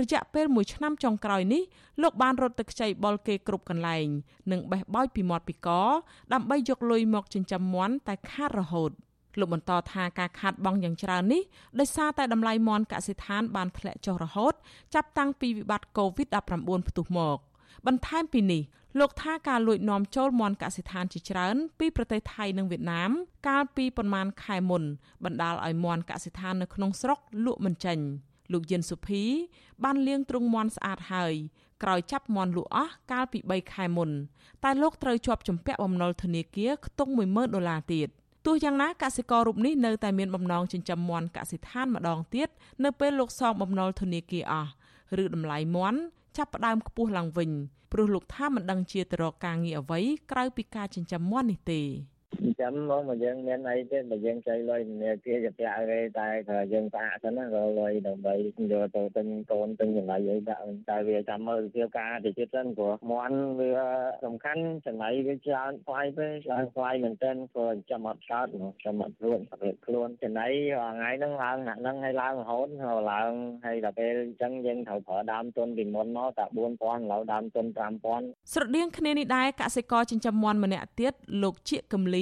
[0.00, 1.62] រយៈពេល1ឆ្នាំចុងក្រោយនេះ
[2.02, 4.06] លោកបានរត់ទៅខ្ចីបុលគេគ្រប់កន្លែង
[4.50, 5.68] និងបេះបោចពីមាត់ពីក
[6.32, 8.92] ដើម្បីយកលុយមកចិញ្ចឹមមាន់តែខាតរហូត
[9.38, 11.42] លោកបន្តថាការខាតបង់យ៉ាងច្រើននេះ
[11.78, 14.54] ដោយសារតែតម្លៃមាន់កសិដ្ឋានបានធ្លាក់ចុះរហូត
[14.94, 17.38] ចាប់តាំងពីវិបត្តិ COVID-19 ផ្ទុះមក
[17.86, 18.62] បន្ថែមពីនេះ
[18.98, 23.10] លោកថាការលួចនាំចូលមន់កសិដ្ឋានជាច្រើន ពីប្រទេសថៃនិងវៀតណាម
[23.48, 24.82] កាលពីប្រមាណខែមុន
[25.24, 27.98] បណ្ដាលឲ្យមន់កសិដ្ឋាននៅក្នុងស្រុកលក់មិនចេញ
[28.52, 29.24] លោកយិនសុភី
[29.84, 31.34] បានលាងទ្រុងមន់ស្អាតហើយ
[31.82, 34.10] ក្រោយចាប់មន់លក់អស់កាលពី3ខែមុន
[34.64, 38.08] តែលោកត្រូវជាប់ជំពាក់បំណុលធនាគារខ្ទង់10000ដុល្លារទៀត
[38.46, 42.48] ទោះយ៉ាងណាកសិកររូបនេះនៅតែមានបំណងចិញ្ចឹមមាន់កសិដ្ឋានម្ដងទៀត
[42.84, 44.70] នៅពេលលោកសងបំណុលធនាគារអស់
[45.22, 46.00] ឬតម្លៃមាន់
[46.36, 47.50] ចាប់ផ្ដើមខ្ពស់ឡើងវិញ
[47.92, 50.00] ព្រោះលោកថាមិនដឹងជាទៅរកការងារអ្វី
[50.30, 51.80] ក្រៅពីការចិញ្ចឹមមាន់នេះទេ
[52.60, 58.38] ចាំមកមកយើងមានអីទេបើយើងចៃលុយធនាគារជាពាក់គេតែថាយើងស្អាតទៅណារលុយដើម្បីយ
[58.82, 63.70] កទៅទិញកូនទិញចំណីអីដាក់តែវាចាំមើលវិជាការទៅទៀតសិនព្រោះមន់វា
[64.24, 68.46] សំខាន់ចំណៃវាច្រើនថ្លៃពេកច្រើនថ្លៃមែនទែនព្រោះចាំអត់កើត
[68.84, 70.46] ចាំអត់រួចប្រេតខ្លួនចំណៃ
[70.94, 72.68] ថ្ងៃហ្នឹងឡើងណាហ្នឹងឲ្យឡើងរហូត
[73.12, 73.32] ឡើង
[73.64, 77.66] ហើយដល់ពេលអញ្ចឹងយើងត្រូវប្រើដើមទុនពីមុនមកតែ4000ឥឡូវដើមទុន
[78.10, 82.16] 5000ស្រដៀងគ្នានេះដែរកសិករចិញ្ចឹមមាន់ម្នាក់ទៀតលោកជាកំល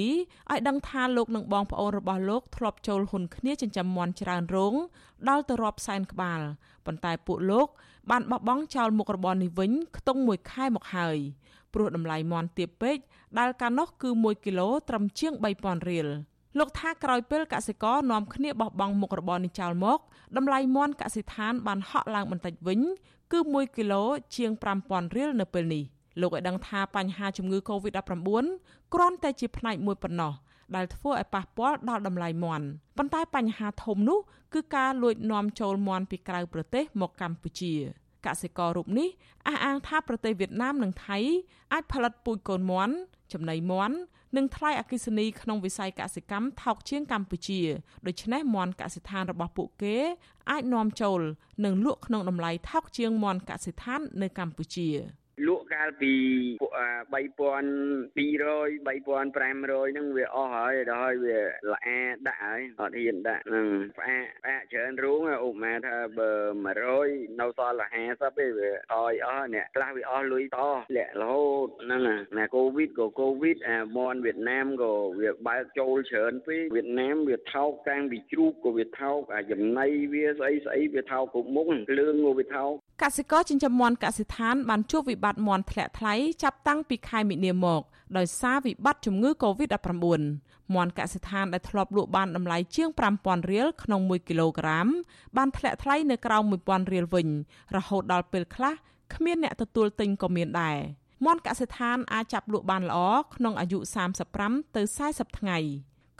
[0.51, 4.73] ឲ្យដឹងថាលោកនិងបងប្អូនរបស់លោកធ្លាប់ចូលហ៊ុនគ្នាចិញ្ចឹមមាន់ច្រើនរោង
[5.29, 6.41] ដល់ទៅរាប់សែនក្បាល
[6.85, 7.67] ប៉ុន្តែពួកលោក
[8.09, 11.17] បានបោះបង់ចោលមុខរបរនេះវិញខ្ទង់មួយខែមកហើយ
[11.73, 12.97] ព្រោះតម្លៃមាន់ទាបពេក
[13.39, 16.07] ដែលកាលនោះគឺ1គីឡូត្រឹមជាង3000រៀល
[16.59, 19.99] លោកថាក្រោយពេលកសិករនាំគ្នាបោះបង់មុខរបរនេះចោលមក
[20.37, 22.79] តម្លៃមាន់កសិដ្ឋានបានហក់ឡើងបន្តិចវិញ
[23.31, 24.03] គឺ1គីឡូ
[24.35, 24.51] ជាង
[24.83, 25.83] 5000រៀលនៅពេលនេះ
[26.19, 28.27] លោកឲ្យដឹងថាបញ្ហាជំងឺ Covid-19
[28.93, 30.33] គ្រាន់តែជាផ្នែកមួយប៉ុណ្ណោះ
[30.75, 32.65] ដែលធ្វើឲ្យប៉ះពាល់ដល់តម្លៃមាន់
[32.97, 34.19] ប៉ុន្តែបញ្ហាធំនោះ
[34.53, 37.73] គឺការលួចនាំចូលមាន់ពីក្រៅប្រទេសមកកម្ពុជា
[38.25, 39.09] កសិកររូបនេះ
[39.47, 41.17] អះអាងថាប្រទេសវៀតណាមនិងថៃ
[41.73, 42.95] អាចផលិតពូជកូនមាន់
[43.33, 43.97] ចំណីមាន់
[44.37, 47.61] និងថ្លៃអគិសនីក្នុងវិស័យកសិកម្មថោកជាងកម្ពុជា
[48.07, 49.97] ដូច្នេះមាន់កសិដ្ឋានរបស់ពួកគេ
[50.51, 51.19] អាចនាំចូល
[51.65, 56.13] និងលក់ក្នុងតម្លៃថោកជាងមាន់កសិដ្ឋាននៅកម្ពុជាវ លក់កាលពី
[56.61, 56.61] 3200
[58.87, 61.37] 3500ហ្នឹងវាអស់ហើយដល់ហើយវា
[61.71, 61.87] ល្អ
[62.27, 63.67] ដាក់ហើយអត់ហ៊ានដាក់ហ្នឹង
[63.97, 66.31] ផ្អាកផ្អាកច្រើនរូងឧបមាថាបើ
[66.85, 70.59] 100នៅសល់តែ50ទេវាអយអស់អ្នកខ្លះវាអស់លុយត
[70.97, 72.01] លាក់រហូតហ្នឹង
[72.37, 82.73] ណាកូវីដក៏កូវីដអាមន់វៀតណាមក៏វាបើកចូលច្រើនពេកវៀតណាមវាថោកតាំងពីជ្រូកក៏វាថោកអាចំណៃវាស្អីស្អីវាថោកគ្រប់មុខគ្រឿងក៏វាថោក
[83.05, 87.81] កសិករចិញ្ចឹមមាន់កសិដ្ឋានបានជួបវិបត្តិមាន់ធ្លាក់ថ្លៃចាប់តាំងពីខែមិនិនាមក
[88.17, 90.21] ដោយសារវិបត្តិជំងឺ Covid-19
[90.75, 92.89] មាន់កសិដ្ឋានដែលធ្លាប់លក់បានតម្លៃជាង
[93.19, 94.87] 5000រៀលក្នុង1គីឡូក្រាម
[95.37, 97.27] បានធ្លាក់ថ្លៃនៅក្រោម1000រៀលវិញ
[97.75, 98.73] រហូតដល់ពេលខ្លះ
[99.13, 100.77] គ្មានអ្នកទទួលទិញក៏មានដែរ
[101.25, 102.99] មាន់កសិដ្ឋានអាចចាប់លក់បានល្អ
[103.35, 103.79] ក្នុងអាយុ
[104.27, 105.57] 35ទៅ40ថ្ងៃ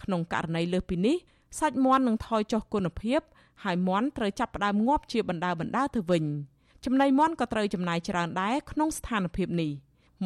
[0.03, 1.17] ក្នុងករណីលើសពីនេះ
[1.59, 3.21] សាច់មាន់នឹងថយចុះគុណភាព
[3.63, 6.25] ហើយមាន់ត្រូវចាប់ផ្ដើមងាប់ជាបណ្ដើបណ្ដើទៅវិញ
[6.85, 9.71] ចំណីមាន់ក៏ត្រូវចំណាយច្រើនដែរក្នុងស្ថានភាពនេះ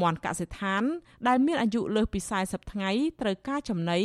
[0.01, 0.83] មាន់កសិដ្ឋាន
[1.27, 2.91] ដែលមានអាយុលើសពី40ថ្ងៃ
[3.21, 3.99] ត្រូវការចំណី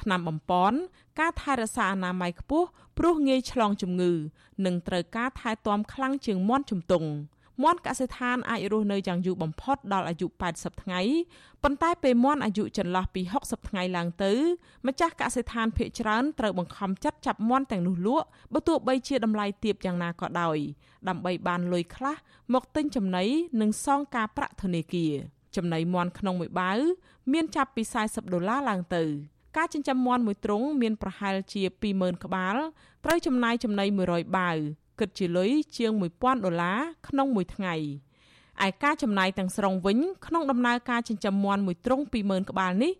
[0.00, 0.78] ថ្នាំបំពន់
[1.20, 2.66] ការថែរក្សាអនាម័យខ្ពស់
[2.98, 4.12] ព្រោះងាយឆ្លងជំងឺ
[4.64, 7.08] និងត្រូវការថែទាំខ្លាំងជាងមាន់ជំទង់
[7.62, 11.00] មាន់កសិដ្ឋានអាចរស់នៅយ៉ាងយូរបំផុតដល់អាយុ80ថ្ងៃ
[11.62, 14.32] ប៉ុន្តែពេលមាន់អាយុចន្លោះពី60ថ្ងៃឡើងទៅ
[14.86, 20.58] ម្ចាស់កសិដ្ឋានភ ieck ច្រើនត្រូវបង្ខំចិត្តចាប់មាន់ទាំងនោះលក់បើទោះបីជាតម្លៃទាបយ៉ាងណាក៏ដោយ
[21.08, 22.16] ដើម្បីបានលុយខ្លះ
[22.54, 23.24] មកទិញចំណី
[23.60, 25.12] និងសងការប្រាក់ធនាគារ
[25.56, 26.78] ចំណីមាន់ក្នុងមួយបាវ
[27.32, 29.04] មានចាប់ពី40ដុល្លារឡើងទៅ
[29.56, 32.56] ការចិញ្ចឹមមាន់មួយទ្រុងមានប្រហែលជា20000ក្បាល
[33.04, 34.56] ត្រូវចំណាយចំណី100បាវ
[35.00, 36.78] គិតជាលុយជាង1000ដុល្លារ
[37.08, 37.74] ក្នុងមួយថ្ងៃ
[38.66, 42.92] ឯការចំណាយទាំងស្រុងវិញក្នុងដំណើរការចិញ្ចឹមមាន់មួយទ្រុង20000ក្បាលនេះ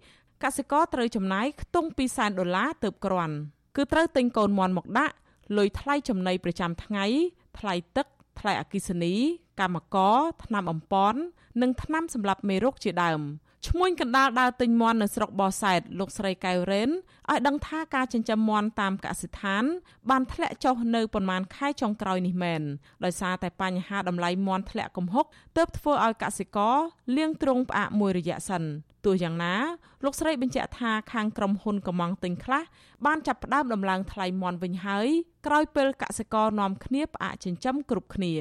[0.42, 3.36] កសិករត្រូវចំណាយខ្ទង់200,000ដុល្លារទៅគ្រាន់
[3.76, 5.14] គឺត្រូវទិញកូនមាន់មកដាក់
[5.57, 7.05] លុយថ្លៃចំណីប្រចាំថ្ងៃ
[7.59, 8.07] ថ្លៃទឹក
[8.38, 9.14] ថ្លៃអគិសនី
[9.61, 11.14] កម្មករថ្នាំអំប៉ន
[11.62, 13.20] និងថ្នាំសម្រាប់មេរោគជាដើម។
[13.68, 19.64] ឈ្មួញកណ្ដាលដើរទិញមាន់នៅស្រុកបោះសែតលោកស្រីកៅរ៉េនឲ្យដឹងថាការចិញ្ចឹមមាន់តាមកសិដ្ឋាន
[20.11, 22.62] បានធ្លាក់ចុះនៅប្រមាណខែចុងក្រោយនេះមែន
[23.04, 26.76] ដោយសារតែបញ្ហាតម្លៃមាន់ធ្លាក់គំហុកទើបធ្វើឲ្យកសិករ
[27.16, 28.62] លៀងទ្រង់ផ្អាកមួយរយៈសិន
[29.04, 29.54] ទោះយ៉ាងណា
[30.04, 32.62] លោកស្រីបញ្ជាក់ថាខាងក្រុមហ៊ុនកំងទិញខ្លះ
[33.06, 35.08] បានចាប់ផ្ដើមដំឡើងថ្លៃមាន់វិញហើយ
[35.46, 38.34] ក្រោយពេលកសិករនាំគ្នាផ្អាកចិញ្ចឹមគ្រប់គ្នា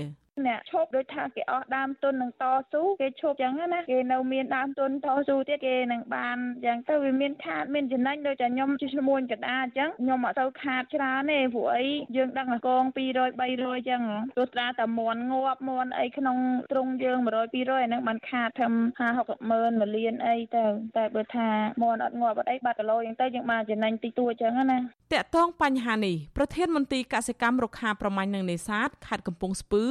[0.48, 14.02] អ្នកឈប់ដូចថាគេអស់ដើមទុននឹងតស៊ូគេឈប់ចឹងណាគេនៅមានដើមទុនតស៊ូទៀតគេនឹងបានចឹងទៅវាមានខាតមានចំណេញដូចតែខ្ញុំជាឈ្មួញកដាអញ្ចឹងខ្ញុំអត់ទៅខាតច្រើនទេព្រោះអីយើងដឹងតែកង200 300ចឹង
[14.38, 16.38] ទោះត្រាតែមន់ងាប់មន់អីក្នុង
[16.72, 20.66] ទ្រុងយើង100 200អាហ្នឹងបានខាតធំ50 60ម៉ឺនមួយលានអីទៅ
[20.98, 21.50] តែបើថា
[21.82, 29.86] មន់អត់ងាប់អត់អីបាត់គីឡូចឹងទៅយើងបានចំណេញតិចតួចចឹងណាតកតងបញ្ហានេះប្រធានមន្ត្រីកសិកម្មរុក្ខាប្រមាញ់និងនេសាទខេត្តកំពង់ស្ពឺ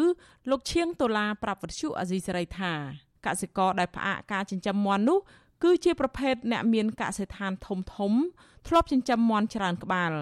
[0.50, 2.72] លោកឈៀងតូឡាប្រាប់វិទ្យុអាស៊ីសេរីថា
[3.26, 5.18] កសិករដែលផ្អាកការចិញ្ចឹមមាន់នោះ
[5.64, 8.12] គឺជាប្រភេទអ្នកមានកសិដ្ឋានធំធំ
[8.66, 10.12] ធ្លាប់ចិញ្ចឹមមាន់ច្រើនក្បាល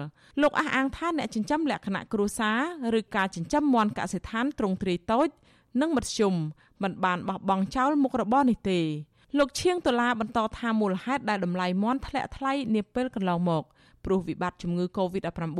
[0.41, 2.51] លោកអះអាងថាអ្នកចិញ្ចឹមលក្ខណៈគ្រួសា
[2.93, 5.27] រឬការចិញ្ចឹមមាន់កសិដ្ឋានទ្រង់ទ្រាយតូច
[5.81, 6.33] និងមធ្យម
[6.83, 8.79] មិនបានបោះបង់ចោលមុខរបរនេះទេ
[9.37, 13.63] លោកឈៀងដុល្លារបន្តថាមូលហេតុដែលតម្លៃមាន់ធ្លាក់ថ្លៃនាពេលកន្លងមក
[14.07, 15.59] ព្រោះវិបត្តិជំងឺ Covid-19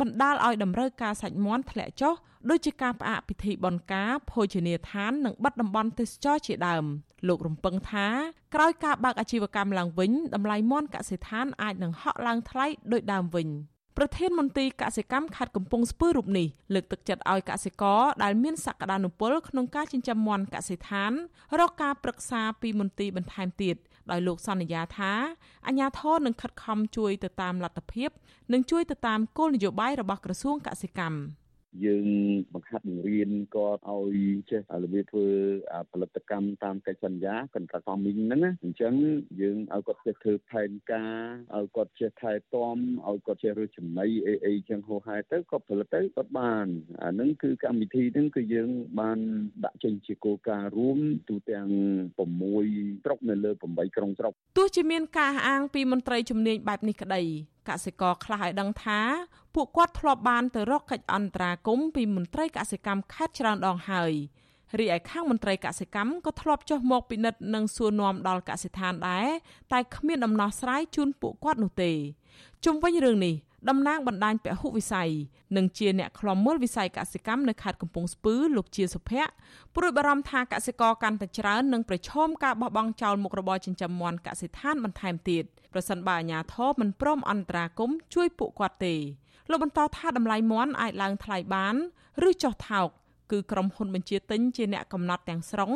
[0.00, 2.14] បណ្ដាលឲ្យតម្រូវការសាច់មាន់ធ្លាក់ចុះ
[2.50, 6.84] ដូចជាការផ្អាកពិធីបុណ្យការភោជនីយដ្ឋាននិងបាត់តំបន់ទេសចរជាដើម
[7.28, 8.06] លោករំពឹងថា
[8.54, 13.48] ក្រោយការបើកអាជីវកម្មឡើងវិញតម្លៃមាន់កសិដ្ឋានអាចនឹងហក់ឡើងថ្លៃដូចដើមវិញ។
[13.98, 21.12] ប្រធានមន្ត្រីកសិកម្មខេត្តកំពង់ស្ពឺរូបនេះលើកទឹកចិត្តឲ្យកសិករដែលមានសក្តានុពលក្នុងការចិញ្ចឹមមាន់កសិដ្ឋាន
[21.58, 23.76] រកការប្រឹក្សាពីមន្ត្រីបន្ថែមទៀត
[24.10, 25.12] ដោយលោកសន្យាថា
[25.66, 28.10] អាជ្ញាធរនឹងខិតខំជួយទៅតាមលទ្ធភាព
[28.52, 31.16] និងជួយទៅតាមគោលនយោបាយរបស់ក្រសួងកសិកម្ម។
[31.84, 32.06] យើង
[32.54, 34.18] បង្ហាត់បង្រៀនគាត់ឲ្យ
[34.50, 35.26] ចេះរបៀបធ្វើ
[35.92, 38.94] ផលិតកម្មតាមកិច្ចសន្យា contract farming ហ្នឹងណាអញ្ចឹង
[39.40, 41.16] យើងឲ្យគាត់ចេះធ្វើផែនការ
[41.56, 42.76] ឲ្យគាត់ចេះថែទាំ
[43.08, 46.66] ឲ្យគាត់ចេះរើសចំណីអីអីចឹងហោហែទៅគាត់ផលិតទៅគាត់បាន
[47.02, 48.70] អាហ្នឹងគឺកម្មវិធីហ្នឹងគឺយើង
[49.00, 49.18] បាន
[49.64, 50.98] ដាក់ចេញជាគោលការណ៍រួម
[51.28, 51.68] ទូទាំង
[52.34, 57.22] 6ស្រុកនៅលើ8ក្រុងស្រុកទោះជាមានការអាងពីមន្ត្រីជំនាញបែបនេះក្តី
[57.68, 59.00] កសិករខ្លះឲ្យដឹងថា
[59.54, 64.12] ពួកគាត់ធ្លាប់បានទៅរកកិច្ចអន្តរាគមន៍ពីមន្ត្រីកសិកម្មខេត្តច្រើនដងហើយ
[64.78, 69.28] រីឯខាងមន្ត្រីកសិកម្មក៏ធ្លាប់ចុះមកពិនិត្យនិងសួរនាំដល់កសិដ្ឋានដែរ
[69.72, 71.92] តែគ្មានដំណោះស្រាយជូនពួកគាត់នោះទេ
[72.64, 73.34] ជុំវិញរឿងនេះ
[73.68, 75.10] តំណាងបណ្ដាញពហុវិស័យ
[75.56, 79.32] និងជាអ្នកខ្លំមើលវិស័យកសិកម្មនៅខេត្តកំពង់ស្ពឺលោកជាសុភ័ក្រ
[79.74, 88.94] ព្រួយបារម្ភថាកសិករកាន់តែច្រើននឹងប្រឈមការបោះបង់ចោលមុខរបរចិញ្ចឹមមាន់កសិដ្ឋានបន្ថែមទៀតប្រសិនបើអាជ្ញាធរមិនព្រមអន្តរាគមន៍ជួយពួកគាត់ទេ
[89.50, 91.74] លោកបន្តថាតម្លៃមាន់អាចឡើងថ្លៃបាន
[92.28, 92.88] ឬចុះថោក
[93.30, 95.72] គឺក្រុមហ៊ុនបញ្ជាទិញជាអ្នកកំណត់ទាំងស្រុង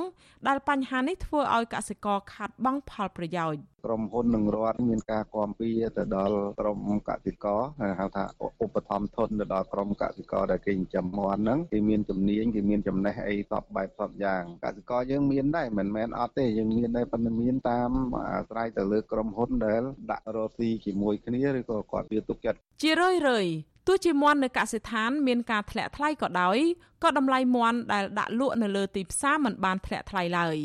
[0.49, 6.79] ដែលបញ្ហានេះធ្វើឲ្យកសិករខាតបង់ផលប្រយោជន៍ក្រុមហ៊ុននឹងរដ្ឋមានការគាំពៀទៅដល់ក្រុម
[7.09, 7.61] កសិករ
[7.99, 8.25] ហៅថា
[8.65, 17.91] ឧបត្ថម្ភធនទៅដល់ក្រុមកសិករដែលគេចិញ្ចឹមមាន់ហ្នឹងគេមានជំនាញគេមានចំណេះអីសពបែបសពយ៉ាងកសិករយើងមានដែរមិនមែនអត់ទេយើងមានដែរប៉ុន្តែមានតាម
[18.33, 23.47] អាស្រ័យទៅលើក្រុមហ៊ុនដែលដាក់រកស៊ីជាមួយគ្នាឬក៏គាត់វាទុកចិត្តជារឿយរឿយ
[23.89, 26.59] ទោះជាមន់នៅកសិដ្ឋានមានការធ្លាក់ថ្លៃក៏ដោយ
[27.03, 30.57] ក៏តម្លៃមន់ដែលដាក់លក់នៅលើទីផ្សារមិនបានធ្លាក់ថ្លៃឡើយ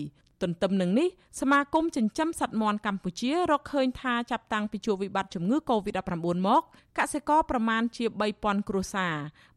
[0.42, 1.10] ទន្ទឹមនឹងនេះ
[1.42, 6.62] សមាគមចិញ្ចឹមសត្វមាន់កម្ពុជារកឃើញថាចាប់តាំងពីជួបវិបត្តិជំងឺ Covid-19 មក
[6.98, 8.06] កសិករប្រមាណជា
[8.38, 9.16] 3000គ្រួសារ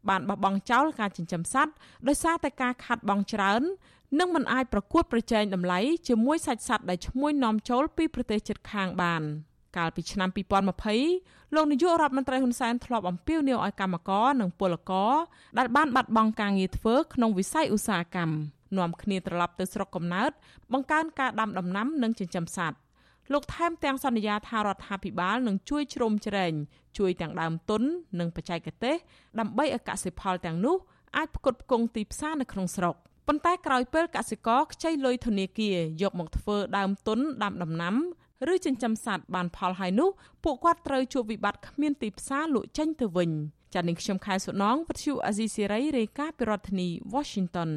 [0.09, 1.73] បានបោះបង់ចោលការចិញ្ចឹមសត្វ
[2.07, 3.61] ដោយសារតែការខាត់បង់ច្រើន
[4.19, 9.23] និងមិនអាចប្រកួតប្រជែងតម្លៃជាមួយសាច់សត្វដែលឈ្មួញនាំចូលពីប្រទេសជិតខាងបាន
[9.75, 10.29] កាលពីឆ្នាំ
[10.91, 15.13] 2020លោកនាយករដ្ឋមន្ត្រីហ៊ុនសែនធ្លាប់អំពាវនាវឲ្យកម្មករនិងពលករ
[15.57, 18.35] ដែលបានបាត់បង់ការងារធ្វើក្នុងវិស័យឧស្សាហកម្ម
[18.77, 20.31] នាំគ្នាត្រឡប់ទៅស្រុកកំណើត
[20.73, 22.77] បង្កើនការដាំដំណាំនិងចិញ្ចឹមសត្វ
[23.33, 26.53] លោកថែមទាំងសន្យាថារដ្ឋាភិបាលនឹងជួយជ្រោមជ្រែង
[26.97, 27.81] ជួយទាំងដើមទុន
[28.19, 28.95] និងបច្ចេកទេស
[29.39, 30.77] ដើម្បីឲ្យកសិផលទាំងនោះ
[31.17, 32.95] អាចផ្គត់ផ្គង់ទីផ្សារនៅក្នុងស្រុក
[33.27, 37.95] ប៉ុន្តែក្រោយពេលកសិករខ្ចីលុយធនាគារយកមកធ្វើដើមទុនដាំដំណាំ
[38.53, 40.09] ឬចិញ្ចឹមសត្វបានផលហើយនោះ
[40.43, 43.31] ពួកគាត់ត្រូវជួបវិបត្តិគ្មានទីផ្សារលក់ចេញទៅវិញ
[43.73, 47.69] ចា៎នាងខ្ញុំខែសុណងវិទ្យុអាស៊ីសេរីរាយការណ៍ពីរដ្ឋធានី Washington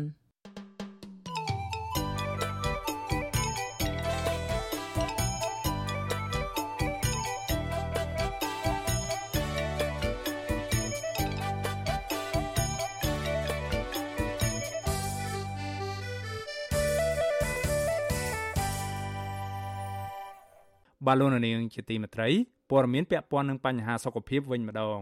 [21.12, 22.28] បាឡូណានាងជាទីមេត្រី
[22.70, 25.00] ព័ត៌មានពាក់ព័ន្ធនឹងបញ្ហាសុខភាពវិញម្ដង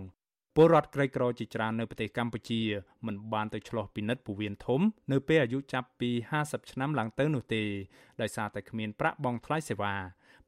[0.56, 2.60] ពលរដ្ឋក្រីក្រជាច្រើននៅប្រទេសកម្ពុជា
[3.06, 4.80] មិនបានទៅឆ្លោះពិនិត្យពោះវៀនធំ
[5.12, 7.62] នៅពេលអាយុចាប់ពី50ឆ្នាំឡើងទៅនោះទេ
[8.20, 9.94] ដោយសារតែគ្មានប្រាក់បង់ថ្លៃសេវា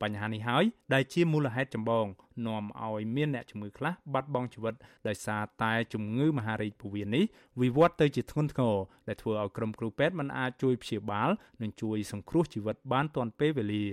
[0.02, 2.06] បញ្ហានេះហើយដែលជាមូលហេតុចម្បង
[2.46, 4.74] នាំឲ្យមានអ្នកជំងឺខ្លះបាត់បង់ជីវិត
[5.08, 7.24] ដោយសារតែជំងឺមហារីកពោះវៀននេះ
[7.62, 8.76] វិវត្តទៅជាធ្ងន់ធ្ងរ
[9.08, 11.30] ដែលធ្វើឲ្យក្រុមគ្រូពេទ្យមិនអាចជួយព្យាបាល
[11.62, 13.86] និងជួយសង្គ្រោះជីវិតបានទាន់ពេលវេលា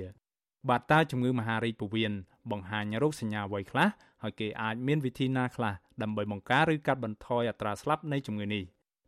[0.69, 2.13] បាទតើជំងឺមហារីកពោះវៀន
[2.51, 3.87] បង្ហាញរោគសញ្ញាអ្វីខ្លះ
[4.23, 8.63] ហើយគេអាចមានវិធីណាខ្លះដើម្បីបង្ការឬកាត់បន្ថយអត្រាស្លាប់នៃជំងឺនេះ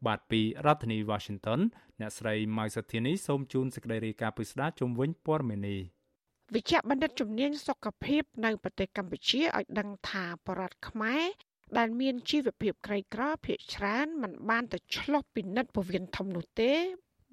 [0.07, 1.59] បាទពីរដ្ឋធានី Washington
[1.99, 5.81] អ្នកស្រីម៉ៅសុធានីសូមជូនសេចក្តីរាយការណ៍ពិស្ដារជុំវិញព័ត៌មាននេះ
[6.55, 11.23] វិជ្ជបណ្ឌិតជំនាញសុខភាពនៅប្រទេសកម្ពុជាឲ្យដឹងថាបរដ្ឋខ្មែរ
[11.77, 16.73] ដែលមានជីវភាពក្រីក្រភាគច្រើនមិនបានទៅឆ្លោះពិនិត្យពោះវៀនធំនោះទេ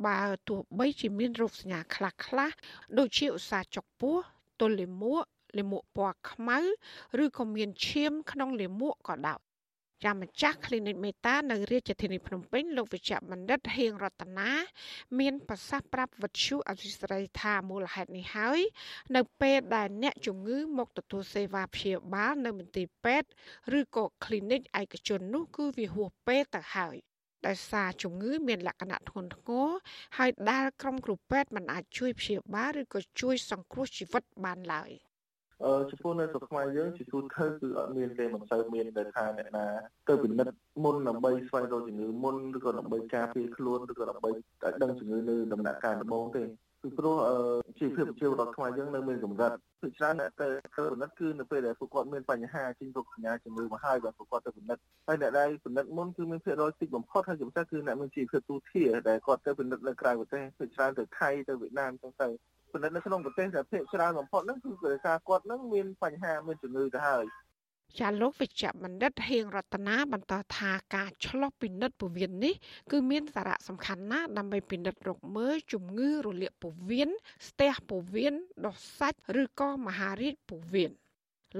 [0.04, 2.50] បើទោះបីជាមានរោគសញ្ញាខ្លះខ្លះ
[2.98, 4.16] ដូចជាឧស្សាហ៍ចុកពោះ
[4.60, 5.24] ទល់លាមក
[5.58, 6.58] លាមកពណ៌ខ្មៅ
[7.24, 9.40] ឬក៏មានឈាមក្នុងលាមកក៏ដោយ
[10.04, 14.50] ចាំម្ចាស់ clinic មេតានៅរាជធានីភ្នំពេញលោកវិជ្ជបណ្ឌិតហៀងរតនា
[15.18, 18.60] មានប្រសាសន៍ប្រាប់វិទ្យុអវិស្រីថាមូលហេតុនេះហើយ
[19.16, 23.28] នៅពេលដែលអ្នកជំងឺមកទទួលសេវាព្យាបាលនៅមន្ទីរពេទ្យ
[23.78, 26.96] ឬក៏ clinic ឯកជននោះគឺវាហួសពេលទៅហើយ
[27.46, 29.68] ដោយសារជំងឺមានលក្ខណៈធ្ងន់ធ្ងរ
[30.18, 34.90] ហើយដែលក្រុមគ្រូពេទ្យមិនអាចជួយព្យាបាលឬក៏ជួយសង្គ្រោះជីវិតបានឡើយ
[35.64, 39.66] អឺចំពោះនៅស្រុកខ្មែរយើងជាទូទៅគឺអត់មានទេមិនសូវមានដែលថាអ្នកណា
[40.08, 44.30] ទៅពិនិត្យមុនដើម្បីស្វែងរកជំងឺមុនឬក៏ដើម្បីការពារខ្លួនឬក៏ដើម្បី
[44.62, 46.42] តែដឹងជំងឺនៅដំណាក់កាលដំបូងទេ
[46.82, 47.16] ពីព្រោះ
[47.78, 49.50] ជីវភាពប្រជាពលរដ្ឋខ្មែរយើងនៅមានកម្រិត
[49.80, 50.46] ភាគច្រើនអ្នកទៅ
[50.76, 62.28] ទៅពិនិត្យគឺនៅពេលដែលពួកគាត់មានបញ្ហាចេញរោគសញ្ញាជំងឺមកហើយបាទពួកគាត់ទៅពិនិត្យហើយអ្នកដែលពិនិត្យមុនគឺមានភាគរយតិចបំផុតហើយជាពិសេសគឺអ្នកមានជីវភាពទូធាដែលគាត់ទៅពិនិត្យនៅក្រៅប្រទេសភាគច្រើនទៅថៃទៅវៀតណាមចឹងទៅ
[62.72, 67.24] ពិនិត្យនៅក្នុងប្រទេសតែភាគច្រើនបំផុតហ្នឹងគឺដោយសារគាត់ហ្នឹងមានបញ្ហាមានជំងឺទៅហើយ
[67.98, 72.54] ចាលោកវិជ្ជបណ្ឌិតហៀងរតនាបន្តថាការឆ្លោះពិនិត្យពោះវៀននេះ
[72.92, 77.10] គឺមានសារៈសំខាន់ណាស់ដើម្បីពិនិត្យរកមើលជំងឺរលាកពោះវៀន
[77.48, 78.34] ស្ទះពោះវៀន
[78.66, 80.92] ដុសសាច់ឬក៏មហារីកពោះវៀន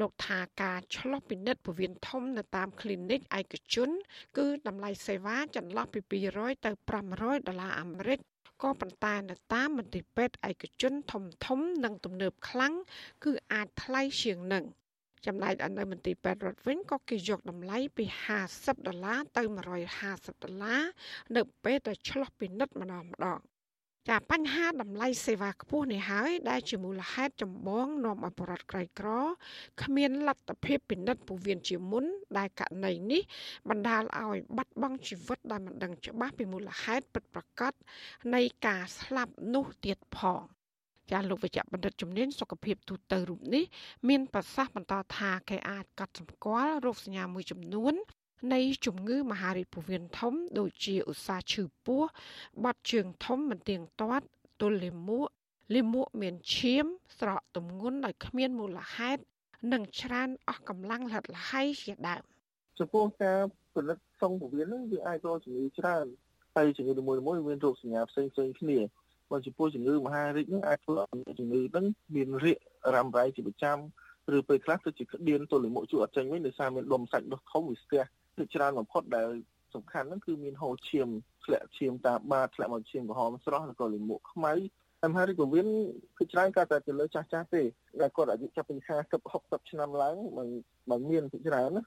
[0.01, 3.91] លោកថាការឆ្លោះពិនិត្យពោះវៀនធំនៅតាម clinic ឯកជន
[4.39, 6.01] គឺតម្លៃសេវាចន្លោះពី
[6.33, 6.71] 200ទៅ
[7.09, 8.21] 500ដុល្លារអាមេរិក
[8.63, 12.75] ក៏ប៉ុន្តែនៅតាមមន្ទីរពេទ្យឯកជនធំធំនិងទំនើបខ្លាំង
[13.25, 14.65] គឺអាចថ្លៃជាងនឹង
[15.27, 18.05] ចំណែកនៅមន្ទីរពេទ្យរដ្ឋវិញក៏គេយកតម្លៃពី
[18.45, 19.43] 50ដុល្លារទៅ
[19.93, 20.83] 150ដុល្លារ
[21.37, 23.41] នៅពេលដែលឆ្លោះពិនិត្យម្ដងម្ដង
[24.11, 29.09] ចាបញ្ហាតម្លៃសេវាខ្ពស់នេះហើយដែលជាមូលហេតុចម្បងនាំឲ្យបរិវត្តក្រីក្រ
[29.83, 32.05] គ្មានលទ្ធភាពពិនិត្យពោះវៀនជាមុន
[32.39, 33.23] ដែលករណីនេះ
[33.69, 37.73] បណ្ដាលឲ្យបាត់បង់ជីវិតដោយមិនដឹងច្បាស់ពីមូលហេតុពិតប្រាកដ
[38.35, 40.43] នៃការស្លាប់នោះទៀតផង
[41.11, 43.65] ចាលោកវិជ្ជបណ្ឌិតជំនាញសុខភាពទូទៅរូបនេះ
[44.09, 47.95] មានប្រសាសន៍បន្តថាគេអាចកត់សម្គាល់រោគសញ្ញាមួយចំនួន
[48.55, 52.03] នៃជំងឺមហារីកពោះវៀនធំ ដូចជាឧស្សាហ៍ឈឺពោះ
[52.65, 54.27] បាត់ជើងធំមិនទៀងទាត់
[54.61, 55.29] ទល់លាមក
[55.75, 56.87] លាមកមានឈាម
[57.19, 59.23] ស្រកទម្ងន់ដោយគ្មានមូលហេតុ
[59.73, 62.23] និងច្រើនអស់កម្លាំងលហិតលហៃជាដើម
[62.79, 63.41] ចំពោះការ
[63.73, 66.07] ផលិតសុងពោះវៀនហ្នឹងវាអាចរកជំងឺច្រើន
[66.55, 68.79] ហើយជំងឺនីមួយៗមានរោគសញ្ញាផ្សេងផ្សេងគ្នា
[69.31, 72.59] បើចំពោះជំងឺមហារីកហ្នឹងអាចធ្វើឲ្យជំងឺហ្នឹងមានរាក
[72.95, 73.79] រ៉ាំរ៉ៃជាប្រចាំ
[74.37, 78.03] ឬពេលខ្លះទៅជាក្តៀនទល់លាមកជួអត់ចេញវិញដោយសារមានដុំសាច់ដុសធំវាស្ទះ
[78.37, 79.29] គឺច្រើនបំផុតដែល
[79.75, 81.09] សំខាន់ហ្នឹងគឺមានហូរឈាម
[81.45, 84.55] ធ្លាក់ឈាមតាមបាតធ្លាក់មកឈាមក្រហមស្រស់ឬក៏លាមកខ្មៅ
[85.11, 85.67] មហារីកវិន
[86.19, 88.77] គឺច្រើនក៏តែទៅលើចាស់ចាស់ទេតែគាត់អាយុចាប់ពី
[89.21, 90.49] 50 60ឆ្នាំឡើងមិន
[90.91, 91.83] មិនមានពីច្រើនណា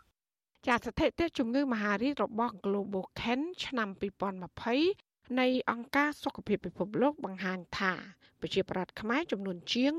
[0.67, 7.93] ចាស្ថិតិជំងឺមហារីករបស់ Global Can ឆ្នាំ2020 នៃអង្គការសុខភាពពិភពលោកបង្ហាញថា
[8.41, 9.93] ប្រជាប្រដ្ឋខ្មែរចំនួនជាង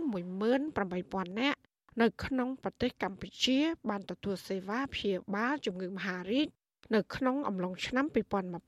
[0.67, 1.61] 18000នាក់
[2.01, 3.59] នៅក្នុងប្រទេសកម្ពុជា
[3.89, 6.47] បានទទួលសេវាព្យាបាលជំងឺមហារីក
[6.95, 8.07] នៅក្នុងអំឡុងឆ្នាំ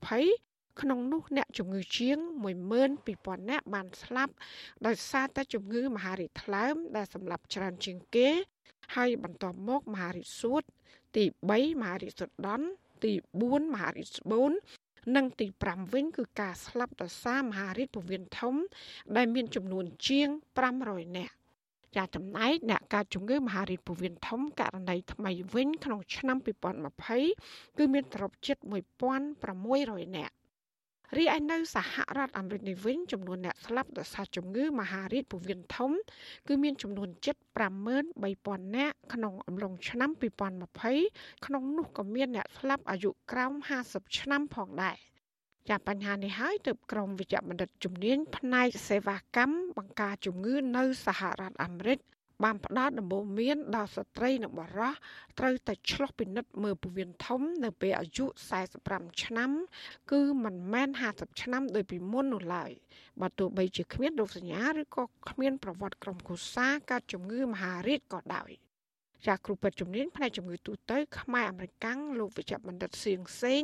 [0.09, 2.17] 2020ក្នុងនោះអ្នកជំងឺជាង
[2.83, 4.33] 12000នាក់បានស្លាប់
[4.85, 8.29] ដោយសារតែជំងឺមហារីកថ្លើមដែលសម្លាប់ច្រើនជាងគេ
[8.95, 10.63] ហើយបន្ទាប់មកមហារីកសួត
[11.15, 12.67] ទី3មហារីកសុដន់
[13.03, 13.11] ទី
[13.43, 14.51] 4មហារីកស្បូន
[15.15, 18.55] និងទី5វិញគឺការស្លាប់ដោយសារមហារីកពោះវៀនធំ
[19.17, 20.29] ដែលមានចំនួនជាង
[20.73, 21.33] 500នាក់
[21.95, 26.37] ចាចំណែកអ្នកកើតជំងឺមហារីកពោះវៀនធំករណីថ្មីវិញក្នុងឆ្នាំ
[27.07, 28.57] 2020គឺមានទ្រព្យជិត
[29.17, 30.33] 1600នាក់
[31.17, 35.91] រីឯនៅសហរដ្ឋអាមេរិកនេះវិញចំនួនអ្នកស្លាប់ដោយសារជំងឺមហារីកពោះវៀនធំ
[36.47, 37.35] គឺមានចំនួនជិត
[38.05, 40.09] 53000នាក់ក្នុងអំឡុងឆ្នាំ
[40.77, 43.53] 2020ក្នុងនោះក៏មានអ្នកស្លាប់អាយុក្រោម
[43.85, 44.97] 50ឆ្នាំផងដែរ
[45.69, 51.99] ចាបញ្ហានេះហើយទើបក្រមវិជ្ជបណ្ឌិតជំនាញផ្នែកសេវាកម្មបង្ការជំងឺនៅសហរដ្ឋអាមេរិក
[52.43, 54.93] បានផ្ដល់ដំបូន្មានដល់ស្ត្រីនិងបុរស
[55.39, 58.25] ត្រូវតែឆ្លុះពិនិត្យមើលពោះវៀនធំ នៅពេលអាយុ
[58.73, 59.51] 45ឆ្នាំ
[60.11, 62.71] គឺមិនមែន50ឆ្នាំដោយពីមុននោះឡើយ
[63.21, 68.51] បើទោះបីជាគ្មានរោគសញ្ញាឬក៏គ្មានប្រវត្តិក្រុមគូសាកើតជំងឺមហារីកក៏ដោយ
[69.27, 73.63] ចាគ្រូពេទ្យជំនាញផ្នែកជំងឺទូទៅខ្មែរអមេរិកាំងលោកវិជ្ជបណ្ឌិតសៀងសេង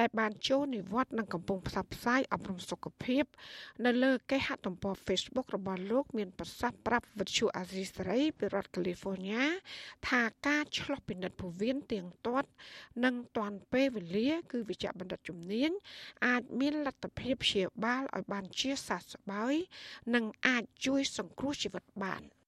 [0.00, 3.24] ដែលបានចូលនិវត្តន៍និងកំពុងផ្សព្វផ្សាយអប់រំសុខភាព
[3.84, 9.42] នៅលើគេហទំព័រ Facebook របស់លោកមានប្រសាសន៍ប្រាប់វិទ្យុអាស៊ីសេរីពីរដ្ឋ California
[10.08, 12.48] ថាការឆ្លោះពិនិត្យពោះវៀនទៀងទាត់
[13.04, 15.70] និងទាន់ពេលវេលា គឺវិជ្ជបណ្ឌិតជំនាញ
[16.26, 19.54] អាចមានលទ្ធភាពព្យាបាលឲ្យបានជាសះស្បើយ
[20.14, 22.22] និងអាចជួយសង្គ្រោះជីវិតបាន។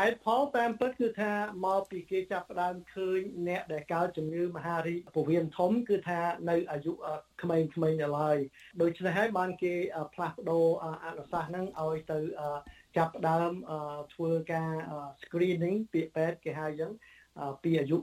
[0.00, 1.32] ហេតុផលតាមពិតគឺថា
[1.66, 6.20] មកពីគេចាប់ផ្ដើមឃើញអ្នកដែលកើតជំងឺមហារីកពោះវៀនធំ គឺថា
[6.50, 6.92] នៅអាយុ
[7.42, 8.38] ក្មេងៗដល់ហើយ
[8.82, 9.74] ដូច្នេះហើយបានគេ
[10.14, 10.66] ផ្លាស់ប្ដូរ
[11.04, 12.18] អនុសាសន៍ហ្នឹងឲ្យទៅ
[12.96, 13.52] ចាប់ផ្ដើម
[14.14, 14.72] ធ្វើការ
[15.22, 16.92] screening ពាក្យពេទ្យគេហៅអញ្ចឹង
[17.62, 17.96] ពីអាយុ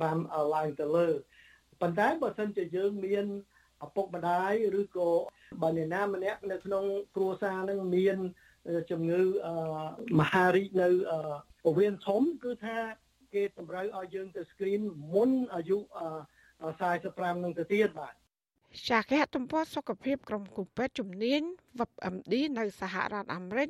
[0.00, 1.08] 45ឡើងទៅលើ
[1.80, 3.26] ប៉ុន្តែបើសិនជាយើងមាន
[3.86, 5.10] ឪពុកម្ដាយឬក៏
[5.62, 6.84] បើអ្នកណាម្នាក់នៅក្នុង
[7.16, 8.18] គ្រួសារនឹងមាន
[8.90, 9.20] ជំងឺ
[10.20, 10.88] មហារីកនៅ
[11.64, 12.78] ពវៀនធំគឺថា
[13.34, 14.82] គេតម្រូវឲ្យយើងទៅ screen
[15.14, 18.14] មុនអាយុ45នឹងទៅទៀតបាទ
[18.90, 21.42] ចាគេហទំព័រសុខភាពក្រុមគូពេទ្យជំនាញ
[21.80, 23.68] WebMD នៅសហរដ្ឋអាមេរិក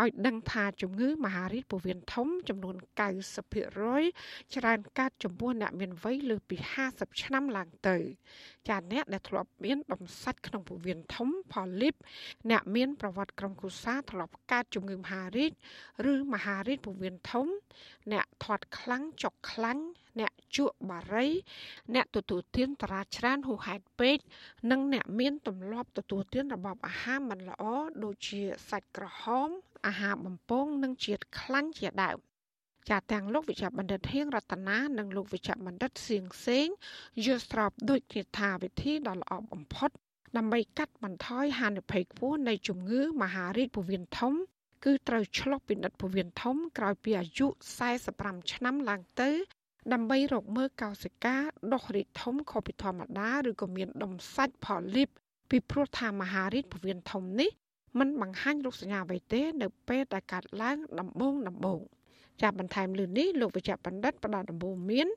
[0.00, 2.76] ឲ្យដឹងថាជំងឺមហារីកពោះវៀនធំ ចំនួន
[3.64, 6.56] 90%ច្រើនកើតចំពោះអ្នកមានវ័យលើសពី
[6.88, 7.96] 50ឆ្នាំឡើងទៅ
[8.68, 11.94] ចាអ្នកដែលធ្លាប់មានបំសាច់ក្នុងពោះវៀនធំផលីប
[12.50, 15.52] អ្នកមានប្រវត្តិក្រុមគ្រួសារធ្លាប់កើតជំងឺមហារីក
[16.12, 17.46] ឬមហារីកពោះវៀនធំ
[18.12, 19.84] អ្នកធាត់ខ្លាំងចុកខ្លាញ់
[20.20, 21.26] អ្នកជក់បារី
[21.94, 24.18] អ្នកទទួលទានតារាច្រើនហួសហេតុពេក
[24.70, 27.64] និងអ្នកមានទម្លាប់ទទួលទានរបបអាហារមិនល្អ
[28.04, 29.48] ដូចជាសាច់ក្រហម
[29.86, 32.18] អាហារបំពង និងជាតិខ្លាញ់ជាដើម
[32.90, 36.66] ចាទាំងលោកវិជ្ជបណ្ឌិតហៀងរតនានិងលោកវិជ្ជបណ្ឌិតសៀងសេង
[37.24, 39.90] យល់ស្របដូចគ្នាថាវិធីដ៏ល្អបំផុត
[40.36, 44.32] ដើម្បីកាត់បន្ថយហានិភ័យខ្ពស់នៃជំងឺមហារីកពោះវៀនធំ
[44.84, 47.46] គឺត្រូវឆ្លុះពិនិត្យពោះវៀនធំក្រោយពីអាយុ
[47.98, 49.30] 45ឆ្នាំឡើងទៅ
[49.92, 51.36] ដើម្បីរកមើលកោសិកា
[51.72, 55.08] ដុះរីកធំខុសពីធម្មតាឬក៏មានដុំសាច់ផលីប
[55.50, 57.50] ពីព្រោះថាមហារីកពោះវៀនធំនេះ
[57.98, 61.80] มันបង្ហាញរោគសញ្ញាអ្វីទេ នៅពេលដែលកាត់ឡើងដំបូងដំបូង
[62.42, 65.08] ចាប់បន្ថែមលើនេះលោកវិជ្ជបណ្ឌិតផ្ដល់ដំបូន្មាន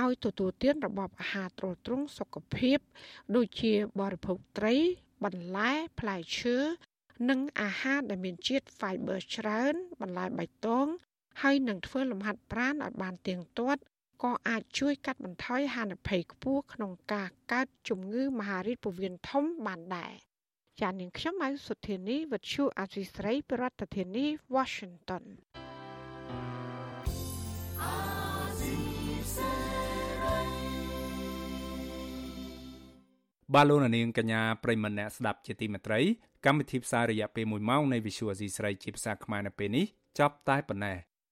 [0.00, 2.78] ឲ្យទទួលទានរបបអាហារទ្រទ្រង់សុខភាព
[3.36, 4.74] ដូចជាបរិភោគត្រី
[5.24, 6.56] បន្លែផ្លែឈើ
[7.30, 10.86] និងអាហារដែលមានជាតិ fiber ច្រើន បន្លែបៃតង
[11.42, 13.80] ហើយនឹងធ្វើលំហាត់ប្រាណឲ្យបានទៀងទាត់
[14.22, 20.12] ក៏អាចជួយកាត់បន្ថយហានិភ័យខ្ពស់ក្នុងការកើតជំងឺមហារីកពោះវៀនធំបានដែរ
[20.80, 23.62] ចាននាងខ្ញុំម៉ៅសុធានីវិទ្យុអាស៊ីស្រីប្រ
[23.94, 25.24] ធានាធិបតី Washington
[33.52, 36.00] ាបាទលោកនាងកញ្ញាប្រិមម្នាក់ស្ដាប់ជាទីមេត្រី
[36.46, 39.84] កម្មវិធីផ្សាយរយៈពេល1ម៉ោងនៃ Visual Asia ស្រីជាភាសាខ្មែរនៅពេលនេះ
[40.18, 40.96] ចាប់តែប៉ុណ្ណេះ